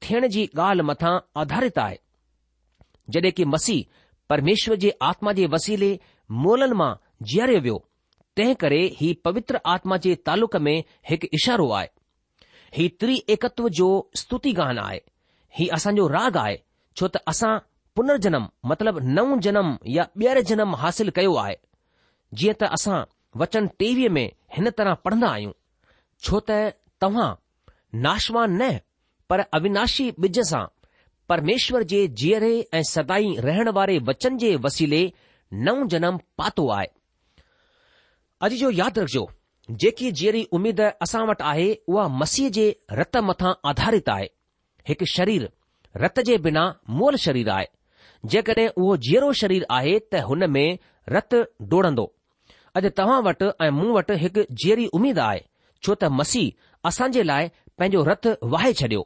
थियण 0.05 0.27
जी 0.35 0.45
ॻाल्हि 0.61 0.83
मथां 0.87 1.13
आधारित 1.41 1.77
आहे 1.85 1.97
जॾहिं 3.15 3.31
की 3.37 3.45
मसीह 3.53 3.85
परमेश्वर 4.29 4.75
जे 4.85 4.89
आत्मा 5.09 5.31
जे 5.39 5.45
वसीले 5.53 5.91
मोलन 6.45 6.73
मां 6.81 6.91
जीअरियो 7.31 7.61
वियो 7.67 7.77
तंहिं 8.37 8.55
करे 8.63 8.81
ही 8.99 9.13
पवित्र 9.27 9.59
आत्मा 9.75 9.97
जे 10.07 10.15
तालुक 10.29 10.55
में 10.67 10.75
हिकु 11.09 11.27
इशारो 11.39 11.69
आहे 11.79 11.89
ही 12.77 12.87
त्रि 13.01 13.15
एकत्व 13.37 13.69
जो 13.79 13.89
स्तुति 14.21 14.51
गान 14.59 14.77
आहे 14.85 14.99
ही 15.59 15.67
असांजो 15.79 16.07
राग 16.17 16.37
आहे 16.45 16.57
छो 16.99 17.07
त 17.15 17.23
असां 17.33 17.57
पुनर्जनम 17.95 18.47
मतिलब 18.71 18.97
नओं 19.17 19.39
जनम 19.47 19.75
या 19.95 20.05
ॿीहर 20.21 20.39
जनम 20.51 20.75
हासिल 20.83 21.09
कयो 21.19 21.33
आहे 21.45 21.55
जीअं 22.41 22.55
त 22.63 22.71
असां 22.77 22.99
वचन 23.41 23.67
टेवीह 23.83 24.09
में 24.19 24.25
हिन 24.55 24.69
तरह 24.79 24.93
पढ़ंदा 25.07 25.27
आहियूं 25.35 25.51
छो 26.25 26.39
त 26.49 26.75
तव्हां 27.03 27.31
नाशवान 28.03 28.51
न 28.61 28.67
पर 29.29 29.39
अविनाशी 29.59 30.05
ॿिज 30.25 30.39
सां 30.49 30.65
परमेश्वर 31.29 31.83
जे 31.93 31.99
जीअरे 32.21 32.51
ऐं 32.79 32.83
सदाई 32.89 33.35
रहण 33.47 33.69
वारे 33.77 33.97
वचन 34.09 34.37
जे 34.43 34.55
वसीले 34.65 35.01
नओं 35.67 35.87
जनम 35.93 36.17
पातो 36.41 36.67
आहे 36.79 36.87
अॼु 38.47 38.57
जो 38.61 38.69
यादि 38.79 39.01
रखिजो 39.05 39.23
जेकी 39.83 40.11
जीअं 40.21 40.43
उमेद 40.59 40.79
असां 41.07 41.25
वटि 41.31 41.45
आहे 41.51 41.67
उहा 41.93 42.07
मसीह 42.23 42.49
जे 42.59 42.65
रत 43.01 43.17
मथां 43.29 43.53
आधारित 43.73 44.09
आहे 44.15 44.27
हिकु 44.89 45.05
शरीर 45.17 45.47
रत 46.05 46.19
जे 46.31 46.37
बिना 46.49 46.65
मोल 47.01 47.19
शरीर 47.27 47.49
आहे 47.57 48.27
जेकॾहिं 48.35 48.67
उहो 48.75 48.95
जीअरो 49.07 49.31
शरीर 49.43 49.65
आहे 49.79 49.95
त 50.13 50.23
हुन 50.31 50.49
में 50.57 50.65
रत 51.17 51.37
डोड़ंदो 51.75 52.07
अॼु 52.81 52.89
तव्हां 53.01 53.21
वटि 53.29 53.49
ऐं 53.67 53.71
मूं 53.81 53.91
वटि 53.99 54.19
हिकु 54.25 54.45
जीअं 54.63 54.91
उमेद 54.99 55.19
आहे 55.29 55.41
छो 55.83 55.93
त 56.01 56.03
मसीह 56.19 56.87
असां 56.87 57.07
जे 57.15 57.23
लाइ 57.29 57.43
पंहिंजो 57.79 58.01
रथ 58.09 58.25
वाहे 58.53 58.71
छॾियो 58.81 59.01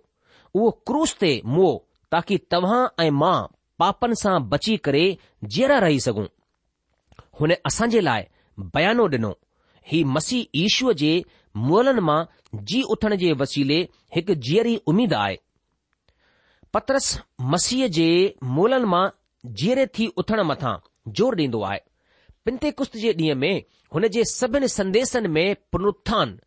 उहो 0.58 0.70
क्रूस 0.88 1.14
ते 1.22 1.32
मुओ 1.54 1.70
ताकी 2.14 2.38
तव्हां 2.54 2.82
ऐं 3.04 3.12
मां 3.22 3.38
पापनि 3.82 4.16
सां 4.24 4.36
बची 4.52 4.76
करे 4.86 5.04
जीअरा 5.54 5.78
रही 5.86 6.00
सघूं 6.06 6.28
हुन 7.40 7.52
असां 7.70 7.88
जे 7.96 8.02
लाइ 8.08 8.22
बयानो 8.76 9.06
डि॒नो 9.14 9.32
ही 9.92 10.00
मसीह 10.16 10.50
ईशूअ 10.64 10.94
जे 11.02 11.12
मुअलनि 11.68 12.04
मां 12.10 12.20
जी 12.70 12.80
उथण 12.96 13.16
जे 13.24 13.32
वसीले 13.42 13.80
हिकु 14.16 14.34
जीअरी 14.48 14.76
उमीद 14.94 15.14
आहे 15.24 15.36
पतरस 16.76 17.08
मसीह 17.56 17.88
जे 17.98 18.08
मुअलनि 18.58 18.92
मां 18.96 19.06
जीअरे 19.62 19.86
थी 19.98 20.06
उथण 20.24 20.40
मथां 20.52 20.76
ज़ोर 21.18 21.36
ॾींदो 21.44 21.60
आहे 21.72 21.80
पिंते 22.46 22.70
कुस्त 22.80 22.98
जे 23.06 23.12
ॾींहं 23.22 23.38
में 23.46 23.54
हुन 23.96 24.08
जे 24.18 24.24
सभिनी 24.36 24.68
संदेसनि 24.78 25.28
में 25.38 25.46
पुनरुत्थान 25.72 26.38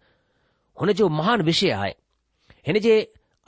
हुन 0.81 0.93
जो 0.99 1.09
महान 1.09 1.43
विषय 1.43 1.71
आहे 1.79 1.93
हिन 2.67 2.79
जे 2.85 2.95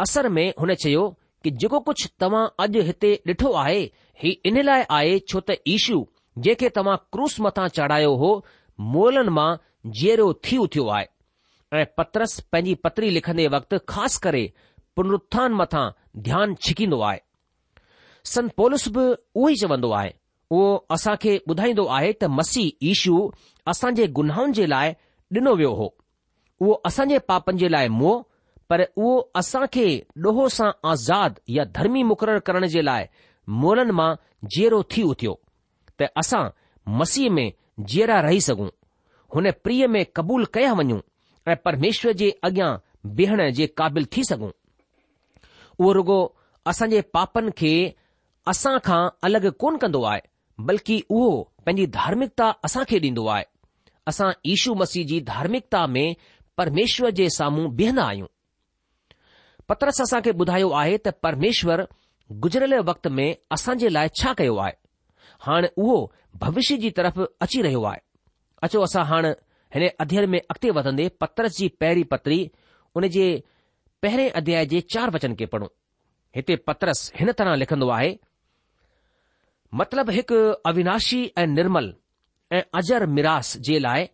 असर 0.00 0.28
में 0.38 0.52
हुन 0.60 0.74
चयो 0.82 1.08
कि 1.44 1.50
जेको 1.62 1.78
कुझु 1.86 2.08
तव्हां 2.20 2.46
अॼु 2.64 2.82
हिते 2.88 3.12
ॾिठो 3.26 3.52
आहे 3.62 3.78
ही 4.22 4.30
इन 4.50 4.60
लाइ 4.64 4.82
आहे 4.98 5.18
छो 5.32 5.40
त 5.50 5.54
ईशू 5.74 5.96
जंहिंखे 6.38 6.68
तव्हां 6.78 6.96
क्रूस 7.12 7.36
मथां 7.46 7.66
चाढ़ायो 7.78 8.14
हो 8.22 8.30
मोलनि 8.96 9.30
मां 9.38 9.48
जीअरो 10.00 10.32
थी 10.44 10.58
उथियो 10.64 10.86
आहे 10.98 11.78
ऐं 11.80 11.84
पत्रस 11.98 12.38
पंहिंजी 12.52 12.74
पतिरी 12.86 13.10
लिखंदे 13.16 13.46
वक़्तु 13.56 13.78
ख़ासि 13.92 14.20
करे 14.26 14.42
पुनरुत्थान 14.96 15.54
मथां 15.60 15.84
ध्यानु 16.28 16.54
छिकींदो 16.66 17.00
आहे 17.10 17.20
संत 18.34 18.52
पोलस 18.60 18.88
बि 18.96 19.06
उहो 19.38 19.48
ई 19.48 19.54
चवंदो 19.62 19.90
आहे 20.00 20.12
उहो 20.56 20.66
असां 20.96 21.16
खे 21.24 21.38
ॿुधाईंदो 21.52 21.86
आहे 21.98 22.12
त 22.24 22.30
मसीह 22.40 22.88
ईशू 22.92 23.16
असां 23.74 23.94
जे 24.00 24.06
गुनाहनि 24.20 24.54
जे 24.60 24.66
लाइ 24.76 24.94
ॾिनो 25.38 25.54
वियो 25.60 25.72
हो 25.82 25.88
उहो 26.62 26.74
असांजे 26.86 27.18
पापनि 27.28 27.58
जे 27.58 27.68
लाइ 27.70 27.88
मुओ 27.88 28.20
पर 28.70 28.80
उहो 28.96 29.14
असां 29.36 29.64
खे 29.72 29.86
ॾोहो 30.26 30.48
सां 30.56 30.70
आज़ाद 30.90 31.38
या 31.54 31.64
धर्मी 31.76 32.02
मुक़ररु 32.10 32.40
करण 32.46 32.66
जे 32.74 32.82
लाइ 32.84 33.04
मोरनि 33.62 33.92
मां 34.00 34.12
जीअरो 34.54 34.80
थी 34.94 35.02
उथियो 35.12 35.34
त 36.00 36.08
असां 36.22 36.44
मसीह 36.98 37.30
में 37.38 37.48
जीअरा 37.92 38.20
रही 38.26 38.40
सघूं 38.48 38.68
हुन 39.34 39.50
प्रिय 39.64 39.86
में 39.94 40.02
क़बूल 40.16 40.44
कया 40.54 40.72
वञूं 40.80 41.00
ऐं 41.50 41.56
परमेश्वर 41.64 42.12
जे 42.20 42.30
अॻियां 42.48 42.70
बीहण 43.18 43.42
जे 43.58 43.66
क़ाबिल 43.80 44.06
थी 44.16 44.24
सघूं 44.30 44.50
उहो 45.78 45.92
रुगो 45.98 46.18
असांजे 46.72 47.00
पापनि 47.16 47.50
खे 47.58 47.72
असां 48.52 48.76
खां 48.88 49.02
अलॻि 49.26 49.50
कोन 49.62 49.76
कंदो 49.84 50.02
आहे 50.12 50.20
बल्कि 50.68 51.02
उहो 51.16 51.30
पंहिंजी 51.66 51.86
धार्मिकता 51.98 52.54
असां 52.70 52.84
खे 52.92 52.98
ॾींदो 53.06 53.26
आहे 53.36 53.44
असां 54.12 54.30
ईशू 54.54 54.74
मसीह 54.84 55.04
जी 55.10 55.20
धार्मिकता 55.32 55.86
में 55.96 56.08
પરમેશ્વર 56.56 57.10
જે 57.22 57.26
સામું 57.38 57.68
બેના 57.78 58.06
આયુ 58.12 58.28
પત્રસસા 59.68 60.20
કે 60.24 60.30
બુધાયો 60.40 60.72
આહે 60.80 60.96
ત 61.04 61.14
પરમેશ્વર 61.24 61.80
गुજરલે 62.42 62.78
વખત 62.88 63.06
મે 63.18 63.26
અસાજે 63.56 63.88
લાય 63.94 64.10
છા 64.20 64.34
કયો 64.38 64.58
આ 64.66 64.72
હણ 65.44 65.66
ઓ 65.86 65.86
ભવિષ્ય 66.42 66.76
જી 66.82 66.92
તરફ 66.98 67.18
અચી 67.44 67.62
રહેયો 67.66 67.84
આ 67.92 67.98
અછો 68.64 68.78
અસા 68.88 69.04
હણ 69.10 69.32
હે 69.74 69.88
અધીર 70.04 70.24
મે 70.32 70.38
અકતે 70.52 70.68
વતંદે 70.76 71.04
પત્રસજી 71.20 71.70
પેરી 71.80 72.06
પતરી 72.12 72.44
ઉને 72.96 73.08
જે 73.14 73.26
પહેરે 74.00 74.26
અધાયજે 74.38 74.78
4 74.96 75.14
વચન 75.14 75.34
કે 75.38 75.46
પડો 75.52 75.66
હતે 76.36 76.52
પત્રસ 76.66 77.00
હન 77.18 77.28
તરા 77.38 77.56
લખંદો 77.60 77.86
આહે 77.96 78.10
મતલબ 79.78 80.08
એક 80.20 80.30
અવિનાશી 80.70 81.24
એ 81.40 81.42
નિર્મલ 81.56 81.86
એ 82.56 82.58
અજર 82.78 83.02
મિરાસ 83.16 83.48
જે 83.66 83.76
લાય 83.84 84.06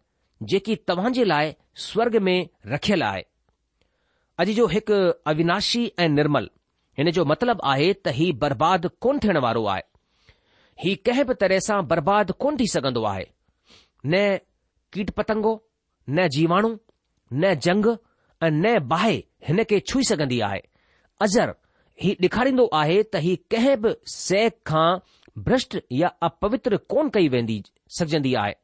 जेकी 0.42 0.74
तव्हांजे 0.88 1.24
लाइ 1.28 1.52
स्वर्ग 1.88 2.16
में 2.22 2.36
रखियलु 2.72 3.04
आहे 3.04 3.22
अॼु 4.42 4.52
जो 4.58 4.66
हिकु 4.74 4.94
अविनाशी 5.30 5.90
ऐं 6.00 6.08
निर्मल 6.08 6.48
हिन 6.98 7.10
जो 7.16 7.24
मतिलबु 7.30 7.66
आहे 7.70 7.92
त 7.94 8.08
ही 8.18 8.30
बर्बादु 8.42 8.88
कोन 9.02 9.18
थियण 9.24 9.38
वारो 9.44 9.64
आहे 9.74 9.82
ही 10.84 10.94
कंहिं 11.06 11.24
बि 11.26 11.34
तरह 11.40 11.58
सां 11.68 11.78
बर्बादु 11.90 12.32
कोन 12.42 12.56
थी 12.56 12.66
सघंदो 12.74 13.02
आहे 13.14 13.24
न 14.10 14.20
कीट 14.92 15.10
पतंगो 15.18 15.54
न 16.16 16.28
जीवाणु 16.36 16.74
न 17.32 17.54
जंग 17.66 17.86
ऐं 18.42 18.50
न 18.50 18.78
बाहि 18.92 19.22
हिन 19.48 19.62
खे 19.70 19.80
छुई 19.88 20.02
सघंदी 20.10 20.38
आहे 20.50 20.60
अज़र 21.26 21.54
हीउ 22.02 22.14
ॾेखारींदो 22.24 22.68
आहे 22.80 23.02
त 23.02 23.24
हीउ 23.26 23.36
कंहिं 23.52 23.76
बि 23.82 23.94
सहक 24.16 24.56
खां 24.70 24.86
भ्रष्ट 25.48 25.76
या 26.02 26.08
अपवित्र 26.30 26.76
कोन 26.94 27.08
कई 27.14 27.28
वेंदी 27.34 27.62
सघजंदी 27.98 28.34
आहे 28.44 28.54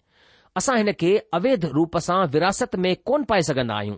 असां 0.57 0.77
हिन 0.79 0.93
खे 1.01 1.11
अवैध 1.37 1.65
रूप 1.77 1.97
सां 2.07 2.19
विरासत 2.33 2.75
में 2.83 2.95
कोन 3.07 3.23
पाए 3.31 3.43
सघंदा 3.49 3.75
आहियूं 3.77 3.97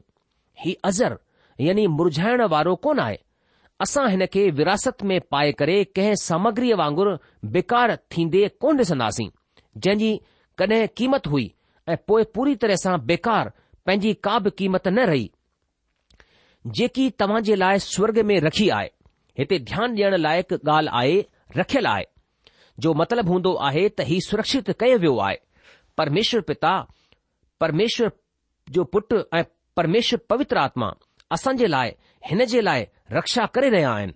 हीउ 0.64 0.74
अज़र 0.90 1.16
यानी 1.60 1.86
मुरझाइण 1.96 2.42
वारो 2.52 2.74
कोन 2.86 2.98
आहे 3.00 3.16
असां 3.86 4.06
हिन 4.10 4.24
खे 4.32 4.44
विरासत 4.60 5.02
में 5.10 5.18
पाए 5.30 5.50
करे 5.58 5.74
कंहिं 5.96 6.14
सामग्रीअ 6.22 6.76
वांगुरु 6.82 7.16
बेकार 7.56 7.94
थींदे 8.14 8.46
कोन 8.64 8.78
ॾिसन्दासीं 8.78 9.28
जंहिंजी 9.84 10.10
कॾहिं 10.58 10.80
क़ीमत 10.96 11.26
हुई 11.32 11.44
ऐं 11.88 11.96
पोइ 12.08 12.24
पूरी 12.34 12.54
तरह 12.62 12.76
सां 12.84 12.96
बेकार 13.12 13.52
पंहिंजी 13.86 14.12
का 14.26 14.38
बि 14.46 14.50
क़ीमत 14.58 14.88
न 14.88 15.04
रही 15.12 15.30
जेकी 16.78 17.08
तव्हां 17.20 17.42
जे 17.50 17.56
लाइ 17.64 17.78
स्वर्ग 17.92 18.18
में 18.30 18.38
रखी 18.48 18.68
आहे 18.78 18.90
हिते 19.38 19.58
ध्यानु 19.70 19.94
ॾियण 19.96 20.16
लाइक़ु 20.26 20.56
ॻाल्हि 20.76 20.92
आहे 21.00 21.24
रखियलु 21.56 21.88
आहे 21.92 22.04
जो 22.84 22.92
मतिलबु 23.02 23.32
हूंदो 23.38 23.54
आहे 23.70 23.88
त 23.98 24.08
हीउ 24.12 24.28
सुरक्षित 24.30 24.70
कयो 24.80 24.98
वियो 25.04 25.16
आहे 25.28 25.44
પરમેશ્વર 25.98 26.42
પિતા 26.50 26.80
પરમેશ્વર 27.62 28.10
જો 28.76 28.82
પુટ 28.92 29.10
એ 29.38 29.40
પરમેશ્વર 29.76 30.18
પવિત્રાત્મા 30.30 30.92
અસંજે 31.34 31.68
લાય 31.74 31.94
હનજે 32.28 32.60
લાય 32.68 32.86
રક્ષા 33.16 33.48
કરે 33.54 33.68
રહે 33.74 33.82
આયં 33.92 34.12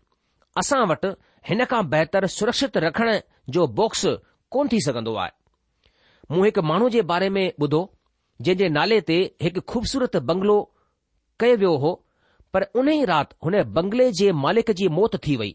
અસાવટ 0.60 1.04
હનકા 1.48 1.82
બેહતર 1.92 2.24
સુરક્ષિત 2.36 2.74
રખણ 2.84 3.16
જો 3.54 3.62
બોક્સ 3.78 4.02
કોન 4.52 4.66
થી 4.70 4.82
સકંદો 4.86 5.12
આય 5.22 5.34
મો 6.32 6.40
એક 6.50 6.56
માણો 6.68 6.86
જે 6.94 7.00
બારે 7.10 7.28
મે 7.36 7.44
બધો 7.60 7.82
જે 8.44 8.52
જે 8.60 8.66
નાલેતે 8.76 9.16
એક 9.46 9.54
ખુબસુરત 9.70 10.14
બંગલો 10.28 10.58
કયવયો 11.40 11.76
હો 11.82 11.92
પર 12.52 12.62
ઉને 12.78 12.94
રાત 13.10 13.28
ઉને 13.46 13.60
બંગલે 13.76 14.04
જે 14.18 14.26
માલિકજી 14.42 14.92
મોત 14.98 15.12
થી 15.24 15.38
વઈ 15.40 15.54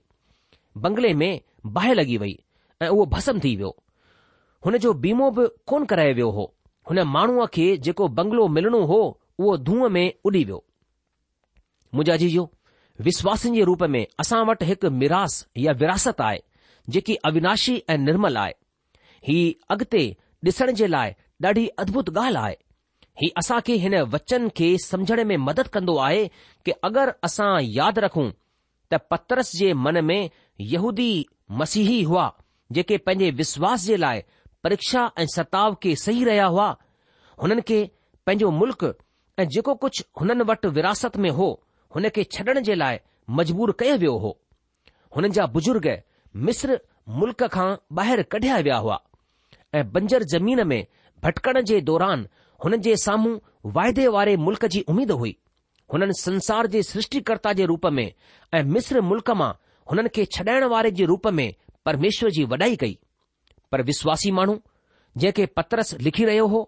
બંગલે 0.84 1.10
મે 1.22 1.30
બાહે 1.76 1.94
લગી 2.00 2.22
વઈ 2.24 2.38
એ 2.84 2.86
વો 2.96 3.04
ભસમ 3.14 3.38
થી 3.44 3.58
વયો 3.62 3.74
हुन 4.66 4.78
जो 4.84 4.94
बीमो 5.02 5.30
बि 5.32 5.44
कोन 5.68 5.84
करायो 5.90 6.14
वियो 6.16 6.30
हो 6.36 6.44
हुन 6.90 7.00
माण्हूअ 7.16 7.46
खे 7.54 7.66
जेको 7.88 8.08
बंगलो 8.20 8.48
मिलणो 8.56 8.80
हो 8.92 8.98
उहो 9.40 9.56
धूंह 9.68 9.88
में 9.96 10.08
उॾी 10.26 10.44
वियो 10.44 10.64
मुंहिंजा 11.96 12.16
जी 12.22 12.30
जो 12.36 12.48
विश्वासनि 13.08 13.58
जे 13.58 13.64
रूप 13.70 13.84
में 13.96 14.06
असां 14.20 14.40
वटि 14.50 14.66
हिकु 14.70 14.90
मिरास 15.02 15.36
या 15.66 15.72
विरासत 15.82 16.22
आहे 16.22 16.40
जेकी 16.96 17.16
अविनाशी 17.30 17.76
ऐं 17.90 17.98
निर्मल 18.08 18.38
आहे 18.46 18.54
ही 19.28 19.38
अॻिते 19.76 20.04
ॾिसण 20.48 20.72
जे 20.82 20.88
लाइ 20.88 21.12
ॾाढी 21.46 21.68
अद्भुत 21.84 22.10
ॻाल्हि 22.18 22.42
आहे 22.44 22.56
ही 23.22 23.30
असां 23.42 23.60
खे 23.68 23.74
हिन 23.84 23.96
वचन 24.16 24.48
खे 24.58 24.76
समझण 24.86 25.24
में 25.30 25.36
मदद 25.48 25.68
कंदो 25.76 25.96
आहे 26.08 26.26
कि 26.66 26.72
अगरि 26.90 27.16
असां 27.30 27.52
यादि 27.80 28.02
रखूं 28.06 28.30
त 28.94 29.02
पतरस 29.14 29.52
जे 29.62 29.74
मन 29.88 30.04
में 30.10 30.20
यहूदी 30.74 31.12
मसीही 31.62 32.02
हुआ 32.12 32.26
जेके 32.78 32.98
पंहिंजे 33.08 33.30
विश्वास 33.44 33.86
जे 33.86 33.98
लाइ 34.06 34.22
परीक्षा 34.66 35.02
ऐं 35.22 35.26
सताव 35.34 35.74
के 35.82 35.94
सही 36.04 36.24
रहिया 36.26 36.46
हुआ 36.54 36.66
हुननि 37.42 37.62
खे 37.68 37.76
पंहिंजो 38.26 38.50
मुल्क़ 38.52 38.86
ऐं 39.40 39.48
जेको 39.56 39.74
कुझु 39.84 40.04
हुननि 40.20 40.44
वटि 40.50 40.68
विरासत 40.78 41.18
में 41.24 41.30
हो 41.40 41.50
हुन 41.96 42.08
खे 42.16 42.24
छॾण 42.36 42.60
जे 42.70 42.76
लाइ 42.76 42.98
मजबूर 43.40 43.72
कयो 43.80 43.98
वियो 44.04 44.16
हो 44.24 44.32
हुननि 45.16 45.30
जा 45.38 45.46
बुजुर्ग 45.58 45.86
मिस्र 46.48 46.80
मुल्क़ 47.20 47.46
खां 47.56 47.68
ॿाहिरि 47.98 48.24
कढिया 48.32 48.58
विया 48.68 48.78
हुआ 48.88 48.98
ऐं 49.78 49.84
बंजर 49.92 50.24
ज़मीन 50.34 50.66
में 50.68 50.82
भटकण 51.24 51.62
जे 51.72 51.80
दौरान 51.92 52.28
हुननि 52.66 52.78
जे 52.90 52.96
साम्हूं 53.06 53.38
वाइदे 53.78 54.08
वारे 54.18 54.36
मुल्क़ 54.50 54.66
जी 54.78 54.82
उमेद 54.96 55.12
हुई 55.22 55.36
हुननि 55.94 56.14
संसार 56.26 56.68
जे 56.78 56.84
सृष्टिकर्ता 56.92 57.54
जे 57.62 57.66
रूप 57.74 57.86
में 58.00 58.06
ऐं 58.54 58.64
मिस्र 58.78 59.02
मुल्क़ 59.12 59.32
मां 59.44 59.54
हुननि 59.92 60.10
खे 60.18 60.26
छॾाइण 60.40 60.64
वारे 60.76 60.92
जे 61.02 61.06
रूप 61.16 61.28
में 61.42 61.50
परमेश्वर 61.86 62.30
जी 62.40 62.44
वॾाई 62.56 62.76
कई 62.86 62.98
पर 63.72 63.82
विश्वासी 63.86 64.32
माण्हू 64.32 64.56
जेके 65.20 65.46
पत्रस 65.58 65.94
लिखी 66.02 66.26
रहियो 66.26 66.46
हो 66.54 66.60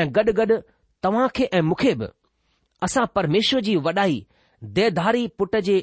ऐं 0.00 0.06
गॾु 0.16 0.32
गॾु 0.38 0.56
तव्हां 1.02 1.28
खे 1.36 1.44
ऐं 1.44 1.60
मूंखे 1.68 1.94
बि 2.00 2.06
असां 2.82 3.04
परमेश्वर 3.14 3.60
जी 3.68 3.76
वॾाई 3.86 4.24
देधारी 4.78 5.26
पुट 5.38 5.56
जे 5.68 5.78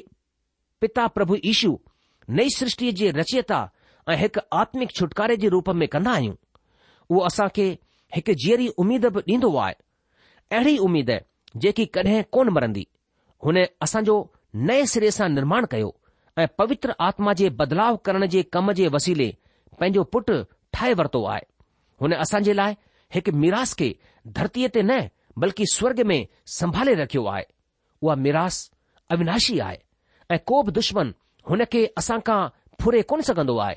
पिता 0.80 1.06
प्रभु 1.16 1.36
ईशू 1.52 1.78
नई 2.38 2.48
सृष्टि 2.58 2.92
जी 3.00 3.10
रचयता 3.20 3.58
ऐं 4.10 4.16
हिकु 4.22 4.40
आत्मिक 4.62 4.90
छुटकारे 4.98 5.36
जे 5.44 5.48
रूप 5.56 5.68
में 5.80 5.86
कंदा 5.94 6.12
आहियूं 6.12 6.34
उहो 7.10 7.20
असां 7.28 7.48
खे 7.56 7.66
हिकु 8.16 8.34
जीअरी 8.44 8.68
उमीद 8.84 9.06
बि 9.16 9.20
ॾींदो 9.32 9.54
आहे 9.56 9.74
अहिड़ी 10.56 10.76
उमीद 10.88 11.10
जेकी 11.64 11.84
कॾहिं 11.96 12.22
कोन 12.32 12.48
मरंदी 12.56 12.86
हुन 13.44 13.64
असांजो 13.82 14.16
नए 14.68 14.84
सिरे 14.92 15.10
सां 15.18 15.28
निर्माण 15.28 15.64
कयो 15.70 15.94
ऐं 16.42 16.46
पवित्र 16.58 16.92
आत्मा 17.08 17.32
जे 17.40 17.48
बदलाव 17.60 17.96
करण 18.08 18.26
जे 18.34 18.42
कम 18.56 18.72
जे 18.80 18.88
वसीले 18.96 19.34
पंहिंजो 19.80 20.02
पुटु 20.16 20.34
ठाहे 20.76 20.92
वरितो 21.00 21.24
आहे 21.32 21.40
हुन 22.02 22.12
असांजे 22.22 22.54
लाइ 22.56 22.74
हिकु 23.14 23.32
मिरास 23.42 23.72
खे 23.80 23.90
धरतीअ 24.38 24.68
ते 24.74 24.82
न 24.84 24.98
बल्कि 25.42 25.64
स्वर्ग 25.74 26.00
में 26.10 26.20
संभाले 26.58 26.94
रखियो 27.02 27.24
आहे 27.34 27.44
उहा 28.04 28.14
मिरास 28.24 28.56
अविनाशी 29.14 29.58
आहे 29.66 29.78
ऐं 30.34 30.38
को 30.50 30.62
बि 30.68 30.72
दुश्मन 30.78 31.12
हुनखे 31.50 31.82
असां 32.02 32.18
खां 32.28 32.40
फुरे 32.82 33.02
कोन 33.12 33.20
सघंदो 33.30 33.56
आहे 33.66 33.76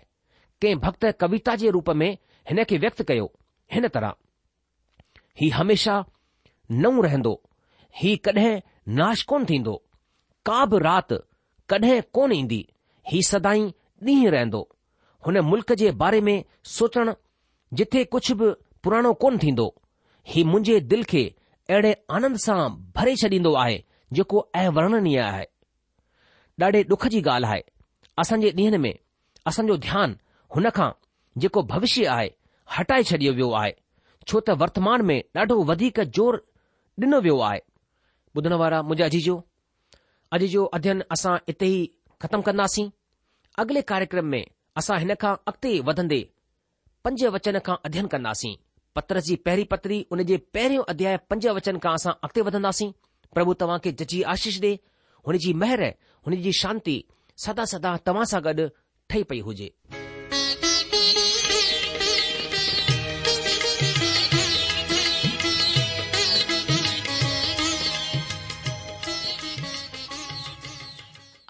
कंहिं 0.63 0.79
भक्त 0.85 1.05
कविता 1.23 1.55
जे 1.63 1.69
रूप 1.75 1.89
में 2.01 2.09
हिन 2.49 2.63
खे 2.69 2.77
व्यक्त 2.85 3.03
कयो 3.11 3.27
हिन 3.75 3.87
तरह 3.95 4.13
ही 5.41 5.49
हमेशा 5.59 5.95
नओं 6.83 7.03
रहंदो 7.07 7.33
ही 8.01 8.15
कॾहिं 8.27 8.51
नाश 8.99 9.21
कोन 9.33 9.45
थींदो 9.51 9.75
का 10.49 10.65
बि 10.73 10.79
राति 10.87 11.21
कॾहिं 11.73 12.01
कोन 12.19 12.33
ईंदी 12.41 12.61
ही 13.13 13.21
सदाई 13.33 13.63
ॾींहुं 14.09 14.31
रहंदो 14.33 14.61
हुन 15.27 15.37
मुल्क़ 15.49 15.73
जे 15.79 15.91
बारे 16.01 16.19
में 16.25 16.43
सोचण 16.73 17.13
जिथे 17.79 18.03
कुझु 18.13 18.35
बि 18.41 18.49
पुराणो 18.83 19.13
कोन 19.23 19.37
थींदो 19.37 19.65
ही 20.33 20.43
मुंहिंजे 20.51 20.79
दिल 20.91 21.03
खे 21.11 21.23
अहिड़े 21.69 21.91
आनंद 22.17 22.37
सां 22.45 22.57
भरे 22.99 23.15
छॾींदो 23.21 23.53
आहे 23.63 23.79
जेको 24.19 24.47
ऐं 24.61 24.67
वर्णनीय 24.77 25.19
आहे 25.29 25.45
ॾाढे 26.63 26.81
डुख 26.83 27.05
जी 27.11 27.19
ॻाल्हि 27.31 27.49
आहे 27.51 27.61
असांजे 28.21 28.49
ॾींहनि 28.57 28.77
में 28.85 28.93
असांजो 29.49 29.75
ध्यानु 29.85 30.13
हुन 30.55 30.69
खां 30.75 30.89
जेको 31.43 31.61
भविष्य 31.71 32.05
आहे 32.15 32.29
हटाए 32.77 33.03
छॾियो 33.11 33.33
वियो 33.33 33.49
आहे 33.59 33.71
छो 34.27 34.39
त 34.49 34.55
वर्तमान 34.63 35.01
में 35.11 35.21
ॾाढो 35.35 35.55
वधीक 35.71 35.99
ज़ोर 36.17 36.41
ॾिनो 37.03 37.19
वियो 37.27 37.39
आहे 37.49 37.59
ॿुधण 38.37 38.53
वारा 38.63 38.81
मुंहिंजा 38.87 39.35
अॼ 40.31 40.39
अॼु 40.39 40.47
जो 40.55 40.63
अध्ययन 40.77 41.03
असां 41.15 41.35
इते 41.53 41.65
ई 41.75 41.79
ख़तमु 42.21 42.41
कंदासीं 42.49 42.87
अॻिले 43.61 43.81
कार्यक्रम 43.91 44.25
में 44.35 44.43
असां 44.79 44.97
हिन 45.03 45.11
खां 45.21 45.31
अॻिते 45.49 45.71
वधंदे 45.87 46.19
पंज 47.05 47.23
वचन 47.35 47.55
खां 47.67 47.75
अध्यन 47.87 48.05
कंदासीं 48.11 48.51
पत्र 48.97 49.21
जी 49.29 49.35
पहिरीं 49.47 49.65
पत्री 49.71 49.97
हुन 50.11 50.21
जे 50.29 50.37
पहिरियों 50.55 50.83
अध्याय 50.93 51.17
पंज 51.29 51.47
वचन 51.57 51.77
खां 51.85 51.93
असां 51.99 52.13
अॻिते 52.27 52.41
वधंदासीं 52.49 52.89
प्रभु 53.37 53.53
तव्हांखे 53.61 53.91
जजी 54.01 54.21
आशीष 54.33 54.59
ॾे 54.63 54.73
हुनजी 55.27 55.53
मेहर 55.63 55.83
हुनजी 56.27 56.51
शांती 56.61 56.97
सदा 57.45 57.65
सदा 57.73 57.95
तव्हां 58.07 58.27
सां 58.31 58.41
गॾु 58.45 58.67
ठही 59.09 59.23
पई 59.31 59.39
हुजे 59.49 59.69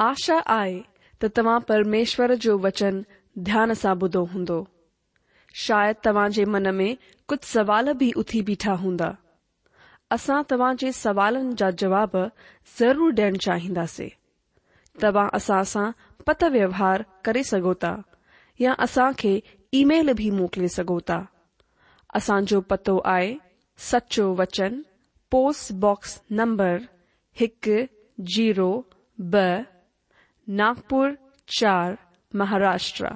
आशा 0.09 0.39
आहे 0.57 0.79
त 1.21 1.25
तव्हां 1.37 1.59
परमेश्वर 1.71 2.33
जो 2.43 2.57
वचन 2.65 3.01
ध्यान 3.47 3.73
से 3.81 3.93
बुधो 3.95 4.23
हों 4.33 4.63
शायद 5.65 5.95
तव्हां 6.03 6.29
मन 6.51 6.67
में 6.75 6.95
कुछ 7.29 7.43
सवाल 7.45 7.91
भी 7.99 8.11
उथी 8.21 8.41
बीठा 8.47 8.71
हूंदा 8.83 9.07
असा 10.11 10.41
तवाजे 10.49 10.91
सवालन 10.91 11.53
जा 11.61 11.69
जवाब 11.83 12.15
ज़रूर 12.79 13.11
डेण 13.19 13.37
चाहिंदे 13.45 14.07
तवा 15.01 15.23
असा 15.39 15.61
सा 15.73 15.83
पत 16.27 16.43
व्यवहार 16.55 17.05
करे 17.25 17.43
सघो 17.51 17.73
या 18.61 18.73
असा 18.85 19.11
खे 19.19 19.31
ईमेल 19.81 20.13
बि 20.21 20.29
मोकिले 20.39 20.83
पतो 22.69 22.97
आए 23.15 23.35
सचो 23.91 24.33
वचन 24.41 24.81
पोस्टबॉक्स 25.31 26.21
नंबर 26.41 26.79
एक 27.47 27.69
जीरो 28.35 28.69
ब 29.35 29.49
नागपुर 30.59 31.17
चार 31.59 31.97
महाराष्ट्र 32.39 33.15